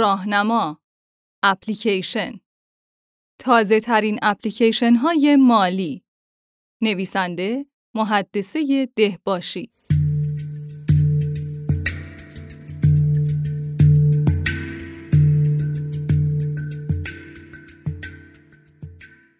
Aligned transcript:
راهنما. 0.00 0.80
اپلیکیشن. 1.42 2.40
تازه 3.38 3.80
ترین 3.80 4.18
اپلیکیشن 4.22 4.94
های 4.94 5.36
مالی. 5.36 6.02
نویسنده 6.80 7.66
محدثه 7.94 8.88
دهباشی. 8.96 9.70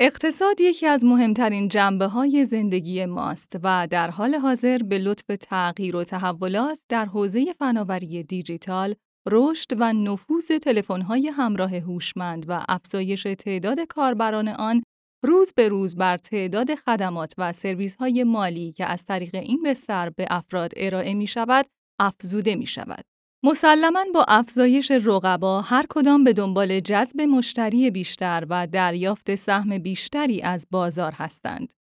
اقتصاد 0.00 0.60
یکی 0.60 0.86
از 0.86 1.04
مهمترین 1.04 1.68
جنبه 1.68 2.06
های 2.06 2.44
زندگی 2.44 3.06
ماست 3.06 3.56
و 3.62 3.88
در 3.90 4.10
حال 4.10 4.34
حاضر 4.34 4.78
به 4.78 4.98
لطف 4.98 5.24
تغییر 5.40 5.96
و 5.96 6.04
تحولات 6.04 6.78
در 6.88 7.04
حوزه 7.04 7.52
فناوری 7.52 8.22
دیجیتال، 8.22 8.94
رشد 9.28 9.68
و 9.78 9.92
نفوذ 9.92 10.52
تلفن‌های 10.62 11.28
همراه 11.28 11.76
هوشمند 11.76 12.44
و 12.48 12.64
افزایش 12.68 13.22
تعداد 13.22 13.80
کاربران 13.80 14.48
آن 14.48 14.82
روز 15.24 15.52
به 15.56 15.68
روز 15.68 15.96
بر 15.96 16.16
تعداد 16.16 16.74
خدمات 16.74 17.34
و 17.38 17.52
سرویس‌های 17.52 18.24
مالی 18.24 18.72
که 18.72 18.86
از 18.86 19.04
طریق 19.04 19.34
این 19.34 19.62
بستر 19.62 20.10
به 20.10 20.26
افراد 20.30 20.72
ارائه 20.76 21.14
می 21.14 21.26
شود، 21.26 21.66
افزوده 22.00 22.54
می 22.54 22.66
شود. 22.66 23.04
مسلما 23.44 24.04
با 24.14 24.24
افزایش 24.28 24.90
رقبا 24.90 25.60
هر 25.60 25.86
کدام 25.88 26.24
به 26.24 26.32
دنبال 26.32 26.80
جذب 26.80 27.20
مشتری 27.20 27.90
بیشتر 27.90 28.46
و 28.50 28.66
دریافت 28.66 29.34
سهم 29.34 29.78
بیشتری 29.78 30.42
از 30.42 30.66
بازار 30.70 31.12
هستند. 31.12 31.72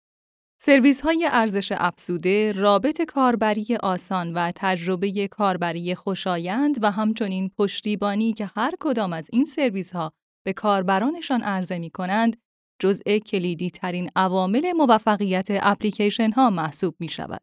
سرویس 0.60 1.00
های 1.00 1.28
ارزش 1.32 1.72
افزوده، 1.72 2.52
رابط 2.52 3.02
کاربری 3.02 3.76
آسان 3.76 4.32
و 4.32 4.52
تجربه 4.56 5.28
کاربری 5.28 5.94
خوشایند 5.94 6.84
و 6.84 6.90
همچنین 6.90 7.50
پشتیبانی 7.58 8.32
که 8.32 8.50
هر 8.56 8.74
کدام 8.80 9.12
از 9.12 9.28
این 9.32 9.44
سرویس 9.44 9.92
ها 9.92 10.12
به 10.46 10.52
کاربرانشان 10.52 11.42
عرضه 11.42 11.78
می 11.78 11.90
کنند، 11.90 12.36
جزء 12.78 13.18
کلیدی 13.18 13.70
ترین 13.70 14.10
عوامل 14.16 14.72
موفقیت 14.72 15.46
اپلیکیشن 15.50 16.30
ها 16.30 16.50
محسوب 16.50 16.94
می 16.98 17.08
شود. 17.08 17.42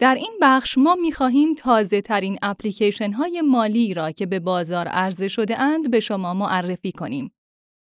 در 0.00 0.14
این 0.14 0.38
بخش 0.42 0.78
ما 0.78 0.94
می 0.94 1.12
خواهیم 1.12 1.54
تازه 1.54 2.00
ترین 2.00 2.38
اپلیکیشن 2.42 3.12
های 3.12 3.40
مالی 3.40 3.94
را 3.94 4.10
که 4.10 4.26
به 4.26 4.40
بازار 4.40 4.88
عرضه 4.88 5.28
شده 5.28 5.58
اند 5.58 5.90
به 5.90 6.00
شما 6.00 6.34
معرفی 6.34 6.92
کنیم. 6.92 7.34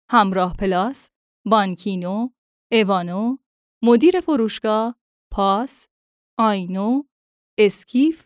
همراه 0.09 0.55
پلاس، 0.57 1.09
بانکینو، 1.45 2.29
ایوانو، 2.72 3.38
مدیر 3.83 4.19
فروشگاه، 4.19 4.95
پاس، 5.31 5.87
آینو، 6.39 7.03
اسکیف، 7.57 8.25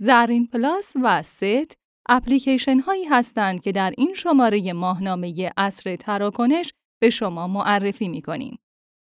زرین 0.00 0.46
پلاس 0.46 0.92
و 1.02 1.22
ست 1.22 1.82
اپلیکیشن 2.08 2.78
هایی 2.78 3.04
هستند 3.04 3.62
که 3.62 3.72
در 3.72 3.94
این 3.98 4.14
شماره 4.14 4.72
ماهنامه 4.72 5.50
اصر 5.56 5.96
تراکنش 5.96 6.72
به 7.02 7.10
شما 7.10 7.46
معرفی 7.48 8.08
می 8.08 8.22
کنیم. 8.22 8.58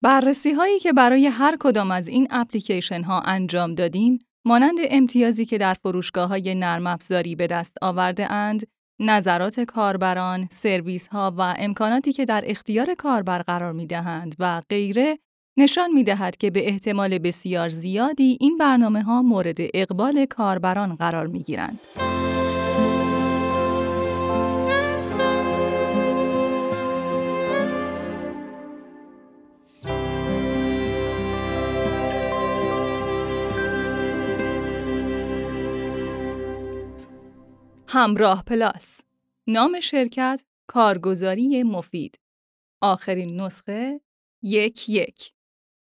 بررسی 0.02 0.52
هایی 0.52 0.78
که 0.78 0.92
برای 0.92 1.27
هر 1.27 1.56
کدام 1.61 1.91
از 1.91 2.08
این 2.08 2.28
اپلیکیشن 2.30 3.02
ها 3.02 3.20
انجام 3.20 3.74
دادیم، 3.74 4.19
مانند 4.46 4.78
امتیازی 4.80 5.44
که 5.44 5.58
در 5.58 5.74
فروشگاه 5.74 6.28
های 6.28 6.55
نرم 6.55 6.86
افزاری 6.86 7.36
به 7.36 7.46
دست 7.46 7.77
آورده 7.83 8.33
اند، 8.33 8.67
نظرات 9.00 9.61
کاربران، 9.61 10.48
سرویس 10.50 11.08
ها 11.08 11.34
و 11.39 11.55
امکاناتی 11.58 12.12
که 12.12 12.24
در 12.24 12.44
اختیار 12.46 12.94
کاربر 12.94 13.42
قرار 13.42 13.72
می 13.72 13.86
دهند 13.86 14.36
و 14.39 14.62
غیره 14.69 15.19
نشان 15.56 15.91
می 15.92 16.05
دهد 16.05 16.36
که 16.36 16.50
به 16.50 16.69
احتمال 16.69 17.19
بسیار 17.19 17.69
زیادی 17.69 18.39
این 18.41 18.56
برنامه 18.56 19.03
ها 19.03 19.22
مورد 19.22 19.56
اقبال 19.75 20.25
کاربران 20.25 20.97
قرار 20.97 21.27
می 21.27 21.42
گیرند. 21.42 21.81
همراه 37.89 38.45
پلاس. 38.46 39.01
نام 39.46 39.80
شرکت 39.80 40.45
کارگزاری 40.67 41.63
مفید. 41.63 42.19
آخرین 42.80 43.40
نسخه 43.40 44.01
یک 44.42 44.89
یک. 44.89 45.33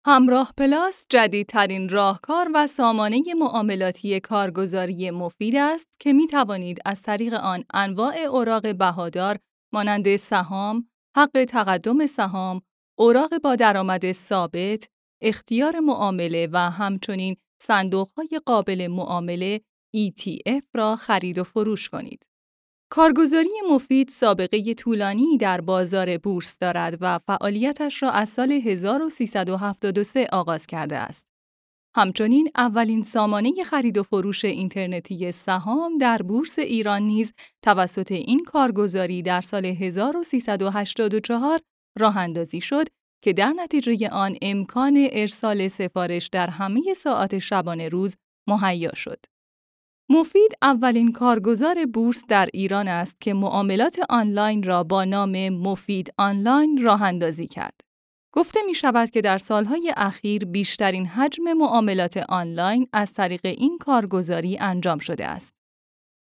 همراه 0.10 0.54
پلاس 0.58 1.06
جدیدترین 1.10 1.90
راهکار 1.90 2.50
و 2.54 2.68
سامانه 2.68 3.24
معاملاتی 3.40 4.20
کارگزاری 4.20 5.12
مفید 5.12 5.56
است 5.56 5.88
که 6.00 6.14
می 6.14 6.28
توانید 6.28 6.80
از 6.86 7.02
طریق 7.02 7.34
آن 7.34 7.64
انواع 7.74 8.18
اوراق 8.18 8.76
بهادار 8.76 9.40
مانند 9.74 10.16
سهام، 10.16 10.90
حق 11.18 11.46
تقدم 11.46 12.06
سهام، 12.06 12.62
اوراق 13.00 13.38
با 13.38 13.56
درآمد 13.56 14.12
ثابت، 14.12 14.90
اختیار 15.22 15.80
معامله 15.80 16.50
و 16.52 16.58
همچنین 16.58 17.36
صندوقهای 17.62 18.42
قابل 18.46 18.88
معامله 18.88 19.62
ETF 19.98 20.66
را 20.74 20.96
خرید 20.96 21.38
و 21.38 21.44
فروش 21.44 21.90
کنید. 21.90 22.26
کارگزاری 22.90 23.50
مفید 23.70 24.10
سابقه 24.10 24.74
طولانی 24.74 25.38
در 25.38 25.62
بازار 25.62 26.18
بورس 26.18 26.58
دارد 26.58 26.98
و 27.02 27.18
فعالیتش 27.18 28.04
را 28.04 28.12
از 28.12 28.30
سال 28.30 28.52
1373 28.52 30.28
آغاز 30.32 30.68
کرده 30.68 30.96
است. 30.98 31.28
همچنین 31.96 32.52
اولین 32.56 33.04
سامانه 33.04 33.54
خرید 33.66 33.98
و 33.98 34.04
فروش 34.04 34.46
اینترنتی 34.46 35.32
سهام 35.32 35.98
در 35.98 36.22
بورس 36.22 36.60
ایران 36.60 37.02
نیز 37.02 37.34
توسط 37.62 38.12
این 38.12 38.44
کارگزاری 38.44 39.22
در 39.22 39.42
سال 39.42 39.66
1384 39.66 41.60
راه 42.00 42.18
اندازی 42.18 42.62
شد 42.62 42.88
که 43.24 43.34
در 43.34 43.54
نتیجه 43.54 44.10
آن 44.10 44.38
امکان 44.42 45.08
ارسال 45.12 45.68
سفارش 45.68 46.28
در 46.28 46.50
همه 46.50 46.94
ساعات 46.94 47.40
شبانه 47.40 47.90
روز 47.90 48.16
مهیا 48.48 48.96
شد. 48.96 49.20
مفید 50.10 50.52
اولین 50.62 51.12
کارگزار 51.12 51.86
بورس 51.86 52.26
در 52.28 52.50
ایران 52.54 52.88
است 52.88 53.22
که 53.22 53.34
معاملات 53.34 54.00
آنلاین 54.10 54.64
را 54.64 54.84
با 54.84 55.04
نام 55.04 55.50
مفید 55.50 56.14
آنلاین 56.18 56.84
راه 56.84 57.02
اندازی 57.02 57.48
کرد. 57.48 57.82
گفته 58.34 58.60
می 58.66 58.74
شود 58.74 59.10
که 59.10 59.22
در 59.22 59.38
سالهای 59.38 59.94
اخیر 59.98 60.46
بیشترین 60.46 61.06
حجم 61.06 61.54
معاملات 61.54 62.18
آنلاین 62.30 62.88
از 62.94 63.14
طریق 63.14 63.42
این 63.44 63.78
کارگزاری 63.78 64.58
انجام 64.58 65.00
شده 65.00 65.28
است. 65.28 65.54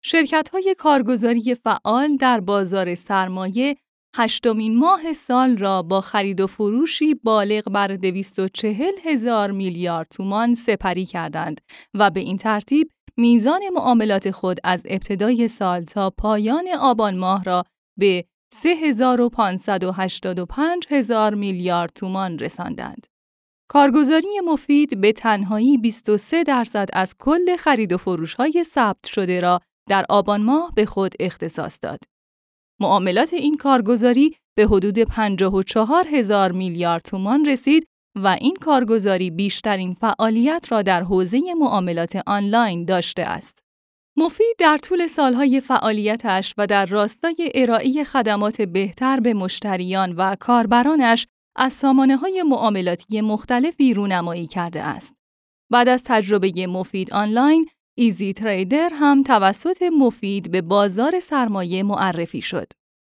شرکت 0.04 0.48
های 0.48 0.74
کارگزاری 0.78 1.54
فعال 1.54 2.16
در 2.16 2.40
بازار 2.40 2.94
سرمایه 2.94 3.76
هشتمین 4.16 4.78
ماه 4.78 5.12
سال 5.12 5.56
را 5.56 5.82
با 5.82 6.00
خرید 6.00 6.40
و 6.40 6.46
فروشی 6.46 7.14
بالغ 7.14 7.64
بر 7.70 7.88
240 7.88 8.92
هزار 9.04 9.50
میلیارد 9.50 10.06
تومان 10.10 10.54
سپری 10.54 11.06
کردند 11.06 11.60
و 11.94 12.10
به 12.10 12.20
این 12.20 12.36
ترتیب 12.36 12.90
میزان 13.18 13.62
معاملات 13.74 14.30
خود 14.30 14.60
از 14.64 14.86
ابتدای 14.88 15.48
سال 15.48 15.84
تا 15.84 16.10
پایان 16.10 16.68
آبان 16.80 17.18
ماه 17.18 17.44
را 17.44 17.64
به 17.98 18.24
3585 18.54 20.86
هزار 20.90 21.34
میلیارد 21.34 21.92
تومان 21.94 22.38
رساندند. 22.38 23.06
کارگزاری 23.68 24.40
مفید 24.44 25.00
به 25.00 25.12
تنهایی 25.12 25.78
23 25.78 26.42
درصد 26.42 26.88
از 26.92 27.14
کل 27.18 27.56
خرید 27.56 27.92
و 27.92 27.98
فروش 27.98 28.34
های 28.34 28.64
ثبت 28.64 29.06
شده 29.06 29.40
را 29.40 29.60
در 29.88 30.06
آبان 30.08 30.42
ماه 30.42 30.72
به 30.74 30.86
خود 30.86 31.14
اختصاص 31.20 31.78
داد. 31.82 31.98
معاملات 32.80 33.34
این 33.34 33.56
کارگزاری 33.56 34.36
به 34.56 34.66
حدود 34.66 34.98
54 34.98 36.06
هزار 36.06 36.52
میلیارد 36.52 37.02
تومان 37.02 37.44
رسید 37.44 37.88
و 38.16 38.26
این 38.40 38.54
کارگزاری 38.60 39.30
بیشترین 39.30 39.94
فعالیت 39.94 40.66
را 40.70 40.82
در 40.82 41.02
حوزه 41.02 41.40
معاملات 41.58 42.22
آنلاین 42.26 42.84
داشته 42.84 43.22
است. 43.22 43.58
مفید 44.16 44.56
در 44.58 44.78
طول 44.78 45.06
سالهای 45.06 45.60
فعالیتش 45.60 46.54
و 46.58 46.66
در 46.66 46.86
راستای 46.86 47.52
ارائه 47.54 48.04
خدمات 48.04 48.62
بهتر 48.62 49.20
به 49.20 49.34
مشتریان 49.34 50.12
و 50.12 50.36
کاربرانش 50.40 51.26
از 51.56 51.72
سامانه 51.72 52.16
های 52.16 52.42
معاملاتی 52.42 53.20
مختلفی 53.20 53.94
رونمایی 53.94 54.46
کرده 54.46 54.82
است. 54.82 55.14
بعد 55.70 55.88
از 55.88 56.02
تجربه 56.04 56.66
مفید 56.66 57.12
آنلاین، 57.12 57.68
ایزی 57.98 58.32
تریدر 58.32 58.90
هم 58.92 59.22
توسط 59.22 59.82
مفید 59.82 60.50
به 60.50 60.62
بازار 60.62 61.20
سرمایه 61.20 61.82
معرفی 61.82 62.42
شد. 62.42 62.66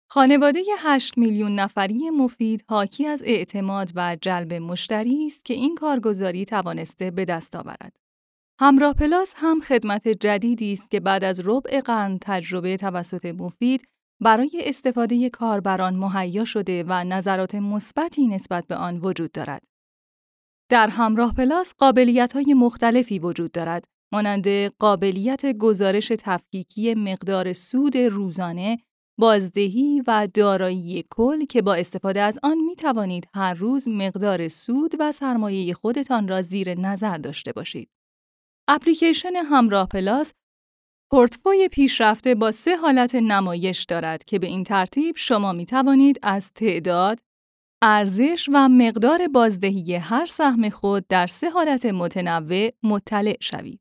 خانواده 0.08 0.62
8 0.78 1.18
میلیون 1.18 1.54
نفری 1.54 2.10
مفید 2.10 2.64
حاکی 2.68 3.06
از 3.06 3.22
اعتماد 3.26 3.92
و 3.94 4.16
جلب 4.22 4.54
مشتری 4.54 5.26
است 5.26 5.44
که 5.44 5.54
این 5.54 5.74
کارگزاری 5.74 6.44
توانسته 6.44 7.10
به 7.10 7.24
دست 7.24 7.56
آورد. 7.56 7.96
همراه 8.60 8.94
پلاس 8.94 9.32
هم 9.36 9.60
خدمت 9.60 10.08
جدیدی 10.08 10.72
است 10.72 10.90
که 10.90 11.00
بعد 11.00 11.24
از 11.24 11.40
ربع 11.44 11.80
قرن 11.80 12.18
تجربه 12.20 12.76
توسط 12.76 13.24
مفید 13.26 13.88
برای 14.20 14.50
استفاده 14.54 15.30
کاربران 15.30 15.96
مهیا 15.96 16.44
شده 16.44 16.84
و 16.88 17.04
نظرات 17.04 17.54
مثبتی 17.54 18.26
نسبت 18.26 18.66
به 18.66 18.76
آن 18.76 18.98
وجود 18.98 19.32
دارد. 19.32 19.62
در 20.70 20.88
همراه 20.88 21.34
پلاس 21.34 21.74
قابلیت 21.78 22.32
های 22.32 22.54
مختلفی 22.54 23.18
وجود 23.18 23.52
دارد 23.52 23.84
مانند 24.12 24.48
قابلیت 24.66 25.46
گزارش 25.58 26.12
تفکیکی 26.18 26.94
مقدار 26.94 27.52
سود 27.52 27.96
روزانه 27.96 28.78
بازدهی 29.18 30.02
و 30.06 30.28
دارایی 30.34 31.04
کل 31.10 31.44
که 31.44 31.62
با 31.62 31.74
استفاده 31.74 32.20
از 32.20 32.38
آن 32.42 32.58
می 32.58 32.76
توانید 32.76 33.28
هر 33.34 33.54
روز 33.54 33.88
مقدار 33.88 34.48
سود 34.48 34.94
و 34.98 35.12
سرمایه 35.12 35.74
خودتان 35.74 36.28
را 36.28 36.42
زیر 36.42 36.80
نظر 36.80 37.18
داشته 37.18 37.52
باشید. 37.52 37.90
اپلیکیشن 38.68 39.36
همراه 39.36 39.86
پلاس 39.88 40.32
پورتفوی 41.10 41.68
پیشرفته 41.68 42.34
با 42.34 42.50
سه 42.50 42.76
حالت 42.76 43.14
نمایش 43.14 43.84
دارد 43.84 44.24
که 44.24 44.38
به 44.38 44.46
این 44.46 44.64
ترتیب 44.64 45.16
شما 45.16 45.52
می 45.52 45.66
توانید 45.66 46.18
از 46.22 46.52
تعداد، 46.52 47.18
ارزش 47.82 48.48
و 48.52 48.68
مقدار 48.68 49.28
بازدهی 49.28 49.94
هر 49.94 50.26
سهم 50.26 50.68
خود 50.68 51.06
در 51.08 51.26
سه 51.26 51.50
حالت 51.50 51.86
متنوع 51.86 52.70
مطلع 52.82 53.36
شوید. 53.40 53.80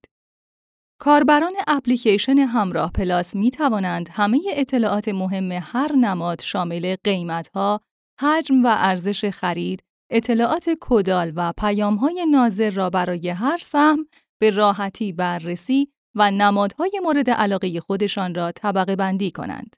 کاربران 0.99 1.53
اپلیکیشن 1.67 2.37
همراه 2.37 2.91
پلاس 2.91 3.35
می 3.35 3.51
توانند 3.51 4.09
همه 4.11 4.41
اطلاعات 4.53 5.07
مهم 5.07 5.51
هر 5.51 5.91
نماد 5.91 6.41
شامل 6.41 6.95
قیمتها، 7.03 7.81
حجم 8.21 8.63
و 8.63 8.67
ارزش 8.67 9.25
خرید، 9.25 9.83
اطلاعات 10.09 10.69
کدال 10.81 11.33
و 11.35 11.53
پیامهای 11.57 12.25
ناظر 12.25 12.69
را 12.69 12.89
برای 12.89 13.29
هر 13.29 13.57
سهم 13.57 14.07
به 14.41 14.49
راحتی 14.49 15.13
بررسی 15.13 15.89
و 16.15 16.31
نمادهای 16.31 17.01
مورد 17.03 17.29
علاقه 17.29 17.79
خودشان 17.79 18.35
را 18.35 18.51
طبقه 18.51 18.95
بندی 18.95 19.31
کنند. 19.31 19.75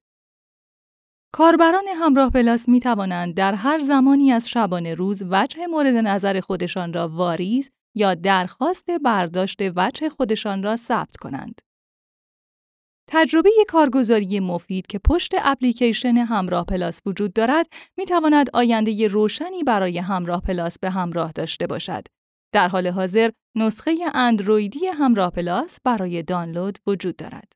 کاربران 1.33 1.87
همراه 1.87 2.29
پلاس 2.29 2.69
می 2.69 2.79
توانند 2.79 3.33
در 3.33 3.53
هر 3.53 3.77
زمانی 3.77 4.31
از 4.31 4.49
شبانه 4.49 4.93
روز 4.93 5.23
وجه 5.29 5.67
مورد 5.67 5.95
نظر 5.95 6.39
خودشان 6.39 6.93
را 6.93 7.07
واریز 7.07 7.71
یا 7.97 8.13
درخواست 8.13 8.91
برداشت 8.91 9.59
وجه 9.75 10.09
خودشان 10.09 10.63
را 10.63 10.75
ثبت 10.75 11.17
کنند. 11.17 11.61
تجربه 13.09 13.49
کارگزاری 13.69 14.39
مفید 14.39 14.87
که 14.87 14.99
پشت 14.99 15.31
اپلیکیشن 15.37 16.17
همراه 16.17 16.65
پلاس 16.65 17.01
وجود 17.05 17.33
دارد 17.33 17.67
می 17.97 18.05
تواند 18.05 18.49
آینده 18.53 19.07
روشنی 19.07 19.63
برای 19.63 19.97
همراه 19.97 20.41
پلاس 20.41 20.79
به 20.79 20.89
همراه 20.89 21.31
داشته 21.31 21.67
باشد. 21.67 22.03
در 22.53 22.67
حال 22.67 22.87
حاضر 22.87 23.31
نسخه 23.55 23.95
اندرویدی 24.13 24.87
همراه 24.87 25.31
پلاس 25.31 25.79
برای 25.83 26.23
دانلود 26.23 26.77
وجود 26.87 27.15
دارد. 27.15 27.53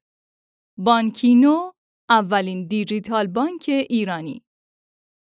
بانکینو 0.77 1.71
اولین 2.09 2.67
دیجیتال 2.67 3.27
بانک 3.27 3.65
ایرانی 3.67 4.43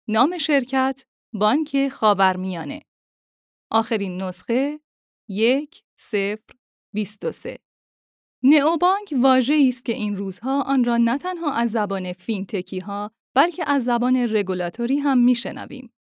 نام 0.08 0.38
شرکت 0.38 1.04
بانک 1.34 1.88
خاورمیانه 1.88 2.82
آخرین 3.70 4.22
نسخه 4.22 4.80
یک 5.28 5.82
صفر 5.96 6.55
بیست 6.94 7.25
و 7.25 7.32
سه 7.32 7.58
نئوبانک 8.43 9.14
واژه‌ای 9.17 9.69
است 9.69 9.84
که 9.84 9.93
این 9.93 10.17
روزها 10.17 10.62
آن 10.62 10.84
را 10.84 10.96
نه 10.96 11.19
تنها 11.19 11.52
از 11.52 11.70
زبان 11.70 12.12
فینتکی 12.12 12.78
ها 12.78 13.11
بلکه 13.34 13.70
از 13.70 13.84
زبان 13.84 14.17
رگولاتوری 14.17 14.99
هم 14.99 15.19
میشنویم. 15.19 15.93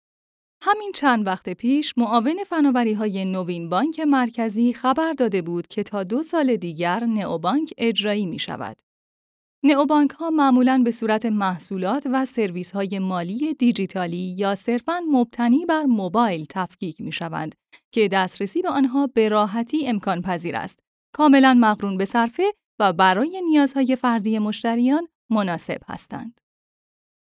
همین 0.62 0.92
چند 0.92 1.26
وقت 1.26 1.48
پیش 1.48 1.98
معاون 1.98 2.44
فناوری 2.44 2.92
های 2.92 3.24
نوین 3.24 3.68
بانک 3.68 4.00
مرکزی 4.00 4.72
خبر 4.72 5.12
داده 5.12 5.42
بود 5.42 5.66
که 5.66 5.82
تا 5.82 6.02
دو 6.04 6.22
سال 6.22 6.56
دیگر 6.56 7.04
نئوبانک 7.04 7.74
اجرایی 7.78 8.26
می 8.26 8.38
شود. 8.38 8.85
نئوبانک 9.66 10.10
ها 10.10 10.30
معمولاً 10.30 10.82
به 10.84 10.90
صورت 10.90 11.26
محصولات 11.26 12.06
و 12.12 12.24
سرویس 12.24 12.72
های 12.72 12.98
مالی 12.98 13.54
دیجیتالی 13.54 14.34
یا 14.38 14.54
صرفاً 14.54 15.00
مبتنی 15.10 15.66
بر 15.66 15.82
موبایل 15.82 16.46
تفکیک 16.48 17.00
می 17.00 17.12
شوند 17.12 17.54
که 17.92 18.08
دسترسی 18.08 18.62
به 18.62 18.68
آنها 18.68 19.06
به 19.06 19.28
راحتی 19.28 19.88
امکان 19.88 20.22
پذیر 20.22 20.56
است، 20.56 20.78
کاملاً 21.12 21.54
مقرون 21.54 21.96
به 21.96 22.04
صرفه 22.04 22.42
و 22.78 22.92
برای 22.92 23.42
نیازهای 23.44 23.96
فردی 23.96 24.38
مشتریان 24.38 25.08
مناسب 25.30 25.78
هستند. 25.88 26.40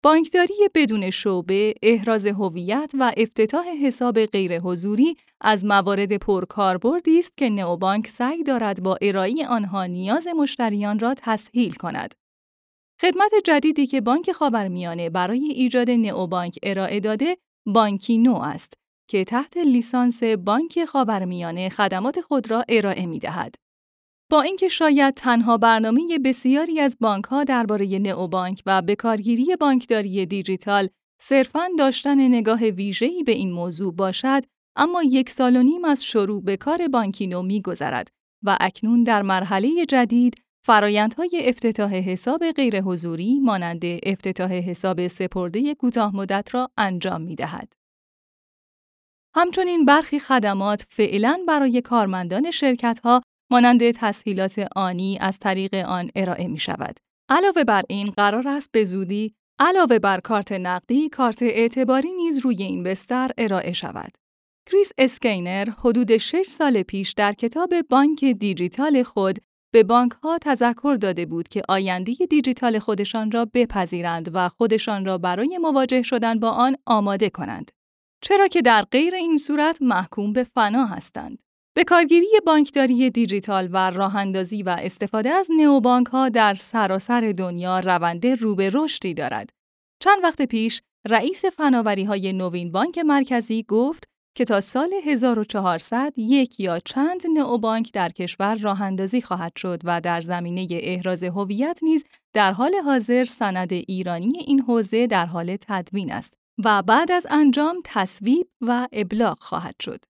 بانکداری 0.02 0.54
بدون 0.74 1.10
شعبه، 1.10 1.74
احراز 1.82 2.26
هویت 2.26 2.92
و 2.98 3.12
افتتاح 3.16 3.66
حساب 3.68 4.26
غیرحضوری 4.26 5.16
از 5.40 5.64
موارد 5.64 6.16
پرکاربردی 6.16 7.18
است 7.18 7.36
که 7.36 7.50
نئوبانک 7.50 8.08
سعی 8.08 8.42
دارد 8.42 8.82
با 8.82 8.98
ارائه 9.02 9.46
آنها 9.48 9.86
نیاز 9.86 10.28
مشتریان 10.36 10.98
را 10.98 11.14
تسهیل 11.16 11.72
کند. 11.72 12.23
خدمت 13.00 13.32
جدیدی 13.44 13.86
که 13.86 14.00
بانک 14.00 14.32
خاورمیانه 14.32 15.10
برای 15.10 15.44
ایجاد 15.44 15.90
نئوبانک 15.90 16.58
ارائه 16.62 17.00
داده، 17.00 17.36
بانکی 17.66 18.18
نو 18.18 18.34
است 18.34 18.74
که 19.08 19.24
تحت 19.24 19.56
لیسانس 19.56 20.22
بانک 20.22 20.84
خاورمیانه 20.84 21.68
خدمات 21.68 22.20
خود 22.20 22.50
را 22.50 22.64
ارائه 22.68 23.06
می 23.06 23.18
دهد. 23.18 23.54
با 24.30 24.40
اینکه 24.42 24.68
شاید 24.68 25.14
تنها 25.14 25.56
برنامه 25.56 26.18
بسیاری 26.24 26.80
از 26.80 26.96
بانک‌ها 27.00 27.44
درباره 27.44 27.98
نئوبانک 27.98 28.62
و 28.66 28.82
بکارگیری 28.82 29.56
بانکداری 29.56 30.26
دیجیتال 30.26 30.88
صرفاً 31.20 31.68
داشتن 31.78 32.28
نگاه 32.28 32.64
ویژه‌ای 32.64 33.22
به 33.22 33.32
این 33.32 33.52
موضوع 33.52 33.94
باشد، 33.94 34.42
اما 34.76 35.02
یک 35.02 35.30
سال 35.30 35.56
و 35.56 35.62
نیم 35.62 35.84
از 35.84 36.04
شروع 36.04 36.42
به 36.42 36.56
کار 36.56 36.88
بانکینو 36.88 37.42
می‌گذرد 37.42 38.08
و 38.42 38.56
اکنون 38.60 39.02
در 39.02 39.22
مرحله 39.22 39.86
جدید 39.86 40.34
فرایندهای 40.66 41.42
افتتاح 41.44 41.94
حساب 41.94 42.50
غیرحضوری 42.50 43.40
مانند 43.40 43.82
افتتاح 43.84 44.52
حساب 44.52 45.06
سپرده 45.06 45.74
کوتاه 45.74 46.16
مدت 46.16 46.54
را 46.54 46.70
انجام 46.76 47.20
می‌دهد. 47.20 47.72
همچنین 49.36 49.84
برخی 49.84 50.18
خدمات 50.18 50.86
فعلاً 50.90 51.40
برای 51.48 51.80
کارمندان 51.80 52.50
شرکت‌ها 52.50 53.22
مانند 53.50 53.90
تسهیلات 53.90 54.66
آنی 54.76 55.18
از 55.20 55.38
طریق 55.38 55.74
آن 55.74 56.10
ارائه 56.16 56.48
می 56.48 56.58
شود. 56.58 56.96
علاوه 57.28 57.64
بر 57.64 57.82
این 57.88 58.10
قرار 58.10 58.48
است 58.48 58.72
به 58.72 58.84
زودی 58.84 59.34
علاوه 59.58 59.98
بر 59.98 60.20
کارت 60.20 60.52
نقدی، 60.52 61.08
کارت 61.08 61.42
اعتباری 61.42 62.12
نیز 62.12 62.38
روی 62.38 62.62
این 62.62 62.82
بستر 62.82 63.30
ارائه 63.38 63.72
شود. 63.72 64.12
کریس 64.70 64.92
اسکینر 64.98 65.70
حدود 65.70 66.16
6 66.16 66.42
سال 66.46 66.82
پیش 66.82 67.12
در 67.12 67.32
کتاب 67.32 67.74
بانک 67.90 68.24
دیجیتال 68.24 69.02
خود 69.02 69.38
به 69.74 69.82
بانک 69.82 70.12
ها 70.12 70.38
تذکر 70.38 70.96
داده 71.00 71.26
بود 71.26 71.48
که 71.48 71.62
آینده 71.68 72.12
دیجیتال 72.30 72.78
خودشان 72.78 73.30
را 73.30 73.44
بپذیرند 73.44 74.30
و 74.34 74.48
خودشان 74.48 75.04
را 75.04 75.18
برای 75.18 75.58
مواجه 75.58 76.02
شدن 76.02 76.40
با 76.40 76.50
آن 76.50 76.76
آماده 76.86 77.30
کنند. 77.30 77.70
چرا 78.20 78.48
که 78.48 78.62
در 78.62 78.82
غیر 78.82 79.14
این 79.14 79.38
صورت 79.38 79.82
محکوم 79.82 80.32
به 80.32 80.44
فنا 80.44 80.86
هستند. 80.86 81.38
به 81.76 81.84
کارگیری 81.84 82.26
بانکداری 82.46 83.10
دیجیتال 83.10 83.68
و 83.72 83.90
راهاندازی 83.90 84.62
و 84.62 84.76
استفاده 84.78 85.30
از 85.30 85.48
نئوبانک 85.56 86.06
ها 86.06 86.28
در 86.28 86.54
سراسر 86.54 87.34
دنیا 87.38 87.80
روند 87.80 88.26
رو 88.26 88.54
به 88.54 88.70
رشدی 88.72 89.14
دارد. 89.14 89.50
چند 90.00 90.18
وقت 90.22 90.42
پیش 90.42 90.82
رئیس 91.08 91.44
فناوری 91.44 92.04
های 92.04 92.32
نوین 92.32 92.72
بانک 92.72 92.98
مرکزی 92.98 93.64
گفت 93.68 94.08
که 94.36 94.44
تا 94.44 94.60
سال 94.60 94.94
1400 95.04 96.12
یک 96.16 96.60
یا 96.60 96.78
چند 96.78 97.22
نئوبانک 97.34 97.92
در 97.92 98.08
کشور 98.08 98.54
راهاندازی 98.54 99.20
خواهد 99.20 99.56
شد 99.56 99.80
و 99.84 100.00
در 100.00 100.20
زمینه 100.20 100.66
احراز 100.70 101.24
هویت 101.24 101.78
نیز 101.82 102.04
در 102.32 102.52
حال 102.52 102.74
حاضر 102.84 103.24
سند 103.24 103.72
ایرانی 103.72 104.38
این 104.38 104.60
حوزه 104.60 105.06
در 105.06 105.26
حال 105.26 105.56
تدوین 105.60 106.12
است 106.12 106.34
و 106.64 106.82
بعد 106.82 107.12
از 107.12 107.26
انجام 107.30 107.76
تصویب 107.84 108.48
و 108.60 108.88
ابلاغ 108.92 109.38
خواهد 109.40 109.74
شد. 109.80 110.04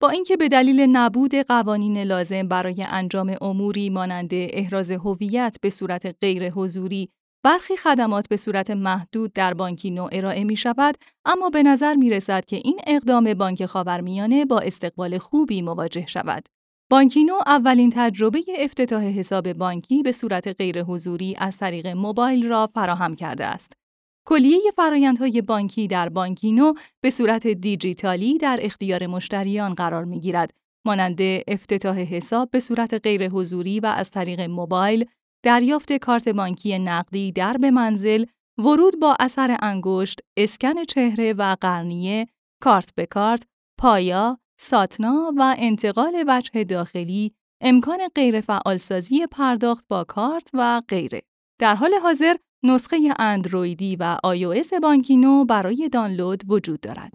با 0.00 0.08
اینکه 0.08 0.36
به 0.36 0.48
دلیل 0.48 0.80
نبود 0.80 1.34
قوانین 1.34 1.98
لازم 1.98 2.48
برای 2.48 2.84
انجام 2.88 3.34
اموری 3.40 3.90
مانند 3.90 4.30
احراز 4.32 4.90
هویت 4.90 5.56
به 5.62 5.70
صورت 5.70 6.16
غیر 6.20 6.50
حضوری 6.50 7.08
برخی 7.42 7.76
خدمات 7.76 8.28
به 8.28 8.36
صورت 8.36 8.70
محدود 8.70 9.32
در 9.32 9.54
بانکی 9.54 9.90
نو 9.90 10.08
ارائه 10.12 10.44
می 10.44 10.56
شود 10.56 10.94
اما 11.24 11.50
به 11.50 11.62
نظر 11.62 11.94
می 11.94 12.10
رسد 12.10 12.44
که 12.44 12.56
این 12.56 12.80
اقدام 12.86 13.34
بانک 13.34 13.66
خاورمیانه 13.66 14.44
با 14.44 14.58
استقبال 14.58 15.18
خوبی 15.18 15.62
مواجه 15.62 16.06
شود. 16.06 16.48
بانکینو 16.90 17.34
اولین 17.46 17.92
تجربه 17.94 18.44
افتتاح 18.58 19.04
حساب 19.04 19.52
بانکی 19.52 20.02
به 20.02 20.12
صورت 20.12 20.48
غیر 20.48 20.82
حضوری 20.82 21.34
از 21.38 21.56
طریق 21.56 21.86
موبایل 21.86 22.48
را 22.48 22.66
فراهم 22.66 23.14
کرده 23.14 23.46
است. 23.46 23.72
کلیه 24.26 24.70
فرایندهای 24.76 25.42
بانکی 25.42 25.86
در 25.86 26.08
بانکینو 26.08 26.74
به 27.00 27.10
صورت 27.10 27.46
دیجیتالی 27.46 28.38
در 28.38 28.58
اختیار 28.62 29.06
مشتریان 29.06 29.74
قرار 29.74 30.04
می 30.04 30.20
گیرد. 30.20 30.50
مانند 30.84 31.18
افتتاح 31.48 31.98
حساب 31.98 32.50
به 32.50 32.60
صورت 32.60 32.94
غیر 32.94 33.28
حضوری 33.28 33.80
و 33.80 33.86
از 33.86 34.10
طریق 34.10 34.40
موبایل، 34.40 35.06
دریافت 35.42 35.92
کارت 35.92 36.28
بانکی 36.28 36.78
نقدی 36.78 37.32
در 37.32 37.56
به 37.56 37.70
منزل، 37.70 38.24
ورود 38.58 39.00
با 39.00 39.16
اثر 39.20 39.56
انگشت، 39.62 40.20
اسکن 40.36 40.84
چهره 40.84 41.32
و 41.32 41.56
قرنیه، 41.60 42.26
کارت 42.62 42.94
به 42.94 43.06
کارت، 43.06 43.46
پایا، 43.78 44.38
ساتنا 44.60 45.32
و 45.36 45.54
انتقال 45.58 46.24
وجه 46.28 46.64
داخلی، 46.64 47.32
امکان 47.60 47.98
غیرفعالسازی 48.14 49.26
پرداخت 49.26 49.88
با 49.88 50.04
کارت 50.04 50.50
و 50.54 50.82
غیره. 50.88 51.22
در 51.60 51.74
حال 51.74 51.94
حاضر 52.02 52.36
نسخه 52.62 53.14
اندرویدی 53.18 53.96
و 53.96 54.16
iOS 54.26 54.80
بانکینو 54.82 55.44
برای 55.44 55.88
دانلود 55.92 56.42
وجود 56.48 56.80
دارد. 56.80 57.12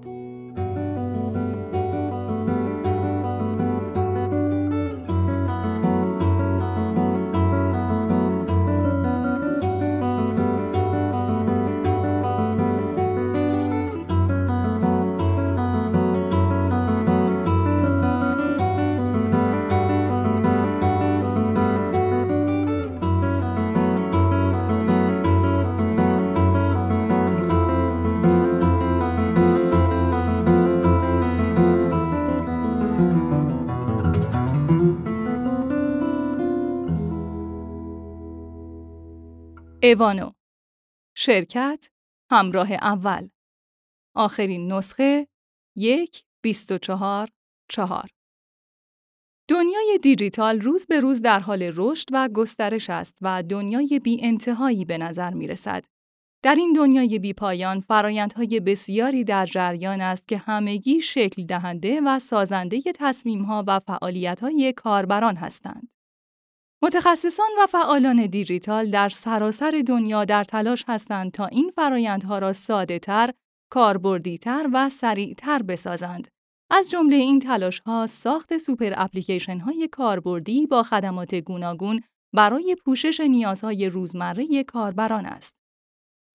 ایوانو 39.83 40.31
شرکت 41.15 41.89
همراه 42.31 42.71
اول 42.71 43.29
آخرین 44.15 44.71
نسخه 44.71 45.27
یک 45.77 46.23
بیست 46.43 46.71
و 46.71 46.77
چهار 46.77 47.29
چهار 47.69 48.09
دنیای 49.47 49.99
دیجیتال 50.01 50.61
روز 50.61 50.87
به 50.87 50.99
روز 50.99 51.21
در 51.21 51.39
حال 51.39 51.71
رشد 51.75 52.07
و 52.11 52.29
گسترش 52.33 52.89
است 52.89 53.17
و 53.21 53.43
دنیای 53.43 53.99
بی 54.03 54.19
انتهایی 54.21 54.85
به 54.85 54.97
نظر 54.97 55.33
می 55.33 55.47
رسد. 55.47 55.85
در 56.43 56.55
این 56.55 56.73
دنیای 56.73 57.19
بی 57.19 57.33
پایان 57.33 57.79
فرایندهای 57.79 58.59
بسیاری 58.59 59.23
در 59.23 59.45
جریان 59.45 60.01
است 60.01 60.27
که 60.27 60.37
همگی 60.37 61.01
شکل 61.01 61.45
دهنده 61.45 62.01
و 62.01 62.19
سازنده 62.19 62.81
تصمیمها 62.95 63.63
و 63.67 63.79
فعالیتهای 63.79 64.73
کاربران 64.73 65.35
هستند. 65.35 65.92
متخصصان 66.83 67.49
و 67.59 67.67
فعالان 67.67 68.25
دیجیتال 68.25 68.89
در 68.89 69.09
سراسر 69.09 69.83
دنیا 69.87 70.25
در 70.25 70.43
تلاش 70.43 70.85
هستند 70.87 71.31
تا 71.31 71.45
این 71.45 71.69
فرایندها 71.69 72.39
را 72.39 72.53
ساده 72.53 72.99
تر، 72.99 73.33
کاربردیتر 73.71 74.69
و 74.73 74.89
سریعتر 74.89 75.61
بسازند. 75.61 76.27
از 76.71 76.89
جمله 76.89 77.15
این 77.15 77.39
تلاش 77.39 77.79
ها 77.79 78.07
ساخت 78.07 78.57
سوپر 78.57 78.93
اپلیکیشن 78.95 79.59
های 79.59 79.89
کاربردی 79.91 80.67
با 80.67 80.83
خدمات 80.83 81.35
گوناگون 81.35 82.01
برای 82.33 82.75
پوشش 82.85 83.19
نیازهای 83.19 83.89
روزمره 83.89 84.63
کاربران 84.63 85.25
است. 85.25 85.55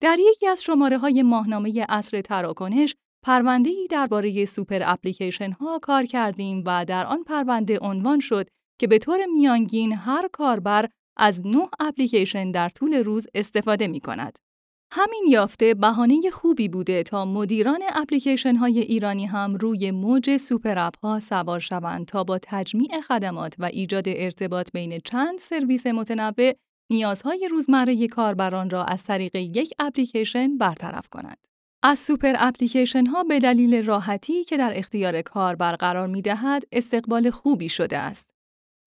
در 0.01 0.17
یکی 0.19 0.47
از 0.47 0.63
شماره 0.63 0.97
های 0.97 1.21
ماهنامه 1.21 1.85
عصر 1.89 2.21
تراکنش 2.21 2.95
پرونده 3.25 3.69
ای 3.69 3.87
درباره 3.87 4.45
سوپر 4.45 4.79
اپلیکیشن 4.83 5.51
ها 5.51 5.79
کار 5.79 6.05
کردیم 6.05 6.63
و 6.65 6.85
در 6.85 7.05
آن 7.05 7.23
پرونده 7.23 7.79
عنوان 7.81 8.19
شد 8.19 8.47
که 8.79 8.87
به 8.87 8.97
طور 8.97 9.25
میانگین 9.25 9.93
هر 9.93 10.27
کاربر 10.33 10.89
از 11.17 11.41
نه 11.45 11.69
اپلیکیشن 11.79 12.51
در 12.51 12.69
طول 12.69 12.93
روز 12.93 13.27
استفاده 13.35 13.87
می 13.87 13.99
کند. 13.99 14.39
همین 14.91 15.25
یافته 15.29 15.73
بهانه 15.73 16.21
خوبی 16.33 16.69
بوده 16.69 17.03
تا 17.03 17.25
مدیران 17.25 17.79
اپلیکیشن 17.95 18.55
های 18.55 18.79
ایرانی 18.79 19.25
هم 19.25 19.55
روی 19.55 19.91
موج 19.91 20.37
سوپر 20.37 20.79
اپ 20.79 20.97
ها 20.97 21.19
سوار 21.19 21.59
شوند 21.59 22.05
تا 22.05 22.23
با 22.23 22.39
تجمیع 22.41 23.01
خدمات 23.01 23.55
و 23.59 23.65
ایجاد 23.65 24.03
ارتباط 24.07 24.71
بین 24.73 24.99
چند 24.99 25.39
سرویس 25.39 25.87
متنوع 25.87 26.53
نیازهای 26.91 27.47
روزمره 27.51 28.07
کاربران 28.07 28.69
را 28.69 28.83
از 28.83 29.03
طریق 29.03 29.35
یک 29.35 29.73
اپلیکیشن 29.79 30.57
برطرف 30.57 31.09
کنند. 31.09 31.37
از 31.83 31.99
سوپر 31.99 32.33
اپلیکیشن 32.37 33.05
ها 33.05 33.23
به 33.23 33.39
دلیل 33.39 33.85
راحتی 33.85 34.43
که 34.43 34.57
در 34.57 34.71
اختیار 34.75 35.21
کاربر 35.21 35.75
قرار 35.75 36.07
می 36.07 36.21
دهد 36.21 36.63
استقبال 36.71 37.29
خوبی 37.29 37.69
شده 37.69 37.97
است. 37.97 38.38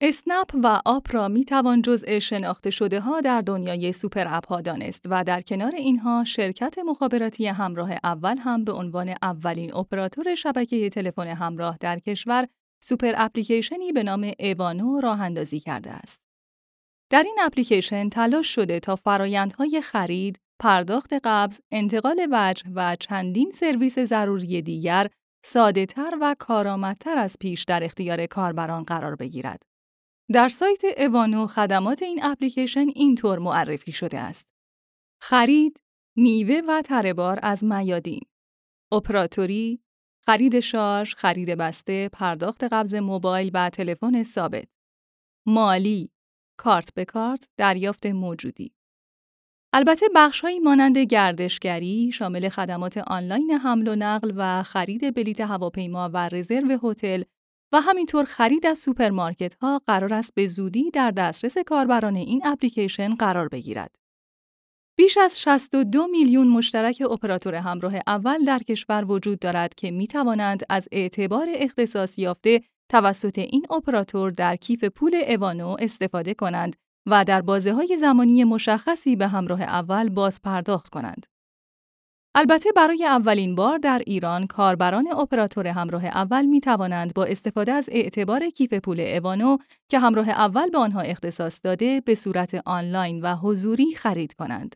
اسنپ 0.05 0.51
و 0.63 0.81
آپ 0.85 1.13
را 1.13 1.27
می 1.27 1.45
توان 1.45 1.81
جزء 1.81 2.19
شناخته 2.19 2.69
شده 2.69 2.99
ها 2.99 3.21
در 3.21 3.41
دنیای 3.41 3.91
سوپر 3.91 4.25
اپ 4.27 4.47
ها 4.47 4.61
دانست 4.61 5.05
و 5.09 5.23
در 5.23 5.41
کنار 5.41 5.75
اینها 5.75 6.23
شرکت 6.23 6.79
مخابراتی 6.85 7.47
همراه 7.47 7.91
اول 8.03 8.37
هم 8.37 8.63
به 8.63 8.71
عنوان 8.71 9.15
اولین 9.21 9.75
اپراتور 9.75 10.35
شبکه 10.35 10.89
تلفن 10.89 11.27
همراه 11.27 11.77
در 11.79 11.99
کشور 11.99 12.47
سوپر 12.83 13.13
اپلیکیشنی 13.17 13.91
به 13.91 14.03
نام 14.03 14.31
اوانو 14.39 14.99
راه 14.99 15.21
اندازی 15.21 15.59
کرده 15.59 15.91
است. 15.91 16.21
در 17.09 17.23
این 17.23 17.37
اپلیکیشن 17.41 18.09
تلاش 18.09 18.55
شده 18.55 18.79
تا 18.79 18.95
فرایندهای 18.95 19.81
خرید، 19.81 20.39
پرداخت 20.59 21.13
قبض، 21.23 21.59
انتقال 21.71 22.27
وجه 22.31 22.65
و 22.75 22.95
چندین 22.99 23.51
سرویس 23.51 23.99
ضروری 23.99 24.61
دیگر 24.61 25.09
ساده 25.45 25.87
و 26.21 26.35
کارآمدتر 26.39 27.17
از 27.17 27.37
پیش 27.39 27.63
در 27.63 27.83
اختیار 27.83 28.25
کاربران 28.25 28.83
قرار 28.83 29.15
بگیرد. 29.15 29.72
در 30.33 30.49
سایت 30.49 30.81
اوانو 30.97 31.47
خدمات 31.47 32.03
این 32.03 32.19
اپلیکیشن 32.23 32.85
اینطور 32.95 33.39
معرفی 33.39 33.91
شده 33.91 34.19
است. 34.19 34.47
خرید، 35.21 35.81
میوه 36.15 36.61
و 36.67 36.81
ترهبار 36.81 37.39
از 37.43 37.63
میادین. 37.63 38.21
اپراتوری، 38.91 39.83
خرید 40.25 40.59
شارژ، 40.59 41.15
خرید 41.15 41.49
بسته، 41.49 42.09
پرداخت 42.09 42.63
قبض 42.63 42.95
موبایل 42.95 43.51
و 43.53 43.69
تلفن 43.69 44.23
ثابت. 44.23 44.67
مالی، 45.45 46.11
کارت 46.57 46.93
به 46.93 47.05
کارت، 47.05 47.49
دریافت 47.57 48.05
موجودی. 48.05 48.73
البته 49.73 50.05
بخشهایی 50.15 50.59
مانند 50.59 50.97
گردشگری 50.97 52.11
شامل 52.11 52.49
خدمات 52.49 52.97
آنلاین 52.97 53.51
حمل 53.51 53.87
و 53.87 53.95
نقل 53.95 54.33
و 54.35 54.63
خرید 54.63 55.15
بلیت 55.15 55.41
هواپیما 55.41 56.09
و 56.13 56.29
رزرو 56.29 56.79
هتل 56.83 57.23
و 57.73 57.81
همینطور 57.81 58.23
خرید 58.23 58.65
از 58.65 58.79
سوپرمارکت 58.79 59.53
ها 59.53 59.81
قرار 59.87 60.13
است 60.13 60.33
به 60.35 60.47
زودی 60.47 60.91
در 60.91 61.11
دسترس 61.11 61.57
کاربران 61.57 62.15
این 62.15 62.41
اپلیکیشن 62.45 63.15
قرار 63.15 63.47
بگیرد. 63.47 63.95
بیش 64.97 65.17
از 65.17 65.39
62 65.39 66.07
میلیون 66.07 66.47
مشترک 66.47 67.03
اپراتور 67.11 67.55
همراه 67.55 67.93
اول 68.07 68.45
در 68.45 68.59
کشور 68.59 69.05
وجود 69.11 69.39
دارد 69.39 69.75
که 69.75 69.91
می 69.91 70.07
توانند 70.07 70.63
از 70.69 70.87
اعتبار 70.91 71.47
اختصاص 71.55 72.19
یافته 72.19 72.61
توسط 72.91 73.39
این 73.39 73.65
اپراتور 73.69 74.31
در 74.31 74.55
کیف 74.55 74.83
پول 74.83 75.15
اوانو 75.27 75.75
استفاده 75.79 76.33
کنند 76.33 76.75
و 77.05 77.23
در 77.23 77.41
بازه 77.41 77.73
های 77.73 77.97
زمانی 77.97 78.43
مشخصی 78.43 79.15
به 79.15 79.27
همراه 79.27 79.61
اول 79.61 80.09
باز 80.09 80.41
پرداخت 80.41 80.89
کنند. 80.89 81.32
البته 82.35 82.71
برای 82.71 83.05
اولین 83.05 83.55
بار 83.55 83.77
در 83.77 84.01
ایران 84.07 84.47
کاربران 84.47 85.07
اپراتور 85.07 85.67
همراه 85.67 86.05
اول 86.05 86.45
می 86.45 86.59
توانند 86.59 87.13
با 87.13 87.25
استفاده 87.25 87.71
از 87.71 87.89
اعتبار 87.91 88.49
کیف 88.49 88.73
پول 88.73 88.99
اوانو 88.99 89.57
که 89.89 89.99
همراه 89.99 90.29
اول 90.29 90.69
به 90.69 90.77
آنها 90.77 91.01
اختصاص 91.01 91.59
داده 91.63 92.01
به 92.01 92.15
صورت 92.15 92.61
آنلاین 92.65 93.21
و 93.21 93.35
حضوری 93.35 93.95
خرید 93.95 94.33
کنند. 94.33 94.75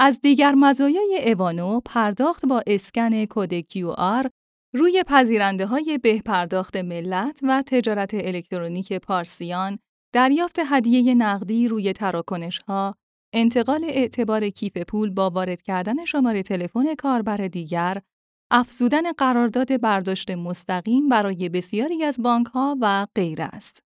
از 0.00 0.20
دیگر 0.20 0.54
مزایای 0.54 1.20
اوانو 1.26 1.80
پرداخت 1.80 2.46
با 2.46 2.62
اسکن 2.66 3.24
کد 3.24 3.60
QR 3.60 4.28
روی 4.74 5.04
پذیرنده 5.06 5.66
های 5.66 5.98
به 5.98 6.22
پرداخت 6.22 6.76
ملت 6.76 7.40
و 7.42 7.62
تجارت 7.66 8.14
الکترونیک 8.14 8.92
پارسیان، 8.92 9.78
دریافت 10.14 10.58
هدیه 10.66 11.14
نقدی 11.14 11.68
روی 11.68 11.92
تراکنش 11.92 12.58
ها، 12.58 12.96
انتقال 13.32 13.84
اعتبار 13.84 14.48
کیف 14.48 14.78
پول 14.78 15.10
با 15.10 15.30
وارد 15.30 15.62
کردن 15.62 16.04
شماره 16.04 16.42
تلفن 16.42 16.94
کاربر 16.94 17.36
دیگر، 17.36 18.02
افزودن 18.50 19.12
قرارداد 19.12 19.80
برداشت 19.80 20.30
مستقیم 20.30 21.08
برای 21.08 21.48
بسیاری 21.48 22.04
از 22.04 22.22
بانک 22.22 22.46
ها 22.46 22.76
و 22.80 23.06
غیره 23.14 23.44
است. 23.44 23.82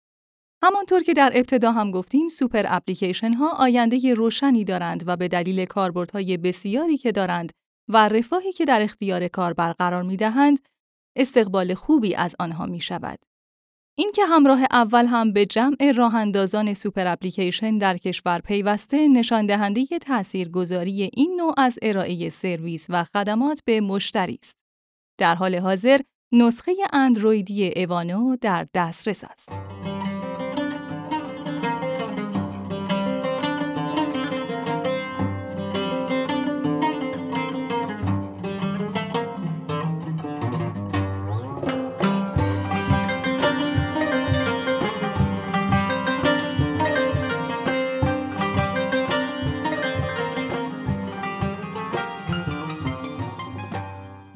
همانطور 0.64 1.04
که 1.04 1.14
در 1.14 1.32
ابتدا 1.36 1.72
هم 1.72 1.92
گفتیم 1.92 2.30
سوپر 2.30 2.64
اپلیکیشن 2.68 3.34
ها 3.34 3.52
آینده 3.58 4.14
روشنی 4.14 4.64
دارند 4.64 5.04
و 5.08 5.18
به 5.18 5.28
دلیل 5.28 5.66
کاربردهای 5.66 6.38
بسیاری 6.38 6.98
که 6.98 7.12
دارند 7.12 7.52
و 7.90 8.08
رفاهی 8.08 8.54
که 8.54 8.66
در 8.66 8.82
اختیار 8.82 9.28
کاربر 9.28 9.72
قرار 9.72 10.04
می 10.04 10.18
دهند، 10.18 10.60
استقبال 11.16 11.74
خوبی 11.74 12.16
از 12.16 12.36
آنها 12.40 12.66
می 12.66 12.82
شود. 12.82 13.20
این 13.98 14.12
که 14.16 14.26
همراه 14.26 14.60
اول 14.72 15.06
هم 15.06 15.34
به 15.34 15.46
جمع 15.46 15.92
راه 15.96 16.16
اندازان 16.16 16.74
سوپر 16.74 17.08
اپلیکیشن 17.08 17.78
در 17.78 17.98
کشور 17.98 18.40
پیوسته 18.40 19.08
نشان 19.08 19.46
دهنده 19.46 19.86
تاثیرگذاری 19.86 21.10
این 21.14 21.36
نوع 21.38 21.54
از 21.58 21.80
ارائه 21.82 22.30
سرویس 22.30 22.86
و 22.90 23.04
خدمات 23.04 23.62
به 23.66 23.82
مشتری 23.82 24.40
است. 24.44 24.58
در 25.18 25.36
حال 25.36 25.56
حاضر 25.56 26.00
نسخه 26.32 26.72
اندرویدی 26.94 27.64
ایوانو 27.64 28.36
در 28.36 28.68
دسترس 28.74 29.24
است. 29.24 29.50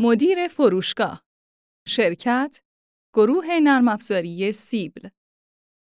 مدیر 0.03 0.47
فروشگاه 0.47 1.23
شرکت 1.87 2.61
گروه 3.15 3.45
نرم 3.59 3.87
افزاری 3.87 4.51
سیبل 4.51 5.09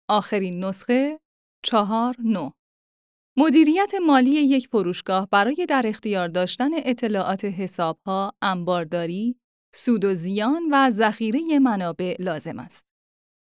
آخرین 0.09 0.63
نسخه 0.63 1.19
چهار 1.63 2.15
نو 2.19 2.49
مدیریت 3.37 3.91
مالی 4.07 4.31
یک 4.31 4.67
فروشگاه 4.67 5.27
برای 5.31 5.65
در 5.69 5.83
اختیار 5.85 6.27
داشتن 6.27 6.69
اطلاعات 6.73 7.45
حسابها، 7.45 8.33
انبارداری، 8.41 9.39
سود 9.75 10.05
و 10.05 10.13
زیان 10.13 10.61
و 10.71 10.89
ذخیره 10.89 11.59
منابع 11.59 12.15
لازم 12.19 12.59
است. 12.59 12.85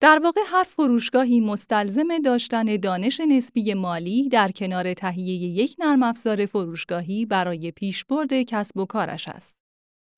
در 0.00 0.20
واقع 0.24 0.40
هر 0.46 0.64
فروشگاهی 0.64 1.40
مستلزم 1.40 2.18
داشتن 2.18 2.76
دانش 2.76 3.20
نسبی 3.20 3.74
مالی 3.74 4.28
در 4.28 4.50
کنار 4.50 4.94
تهیه 4.94 5.34
یک 5.34 5.76
نرم 5.78 6.02
افزار 6.02 6.46
فروشگاهی 6.46 7.26
برای 7.26 7.70
پیشبرد 7.70 8.42
کسب 8.42 8.76
و 8.76 8.86
کارش 8.86 9.28
است. 9.28 9.67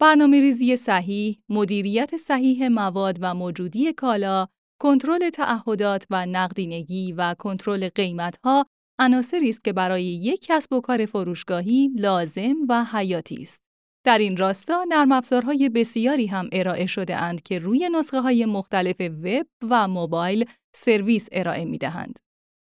برنامه 0.00 0.40
ریزی 0.40 0.76
صحیح، 0.76 1.38
مدیریت 1.49 2.16
صحیح 2.16 2.69
مواد 2.69 3.19
و 3.21 3.35
موجودی 3.35 3.92
کالا، 3.92 4.47
کنترل 4.80 5.30
تعهدات 5.30 6.07
و 6.11 6.26
نقدینگی 6.26 7.12
و 7.12 7.35
کنترل 7.35 7.88
قیمتها 7.88 8.66
عناصری 8.99 9.49
است 9.49 9.64
که 9.64 9.73
برای 9.73 10.04
یک 10.04 10.47
کسب 10.47 10.73
و 10.73 10.80
کار 10.80 11.07
فروشگاهی 11.07 11.90
لازم 11.97 12.54
و 12.69 12.85
حیاتی 12.85 13.42
است. 13.42 13.62
در 14.04 14.19
این 14.19 14.37
راستا 14.37 14.85
نرم 14.88 15.12
افزارهای 15.12 15.69
بسیاری 15.69 16.26
هم 16.26 16.49
ارائه 16.52 16.87
شده 16.87 17.16
اند 17.16 17.42
که 17.42 17.59
روی 17.59 17.88
نسخه 17.92 18.21
های 18.21 18.47
مختلف 18.47 19.00
وب 19.00 19.47
و 19.71 19.88
موبایل 19.88 20.45
سرویس 20.75 21.28
ارائه 21.33 21.64
می 21.64 21.78
دهند. 21.78 22.19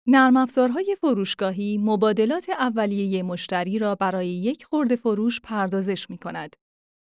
نرم 0.07 0.37
افزارهای 0.37 0.97
فروشگاهی 1.01 1.79
مبادلات 1.79 2.51
اولیه 2.51 3.23
مشتری 3.23 3.79
را 3.79 3.95
برای 3.95 4.29
یک 4.29 4.65
خورده 4.65 4.97
فروش 4.97 5.41
پردازش 5.41 6.11
می 6.11 6.19
کند. 6.19 6.57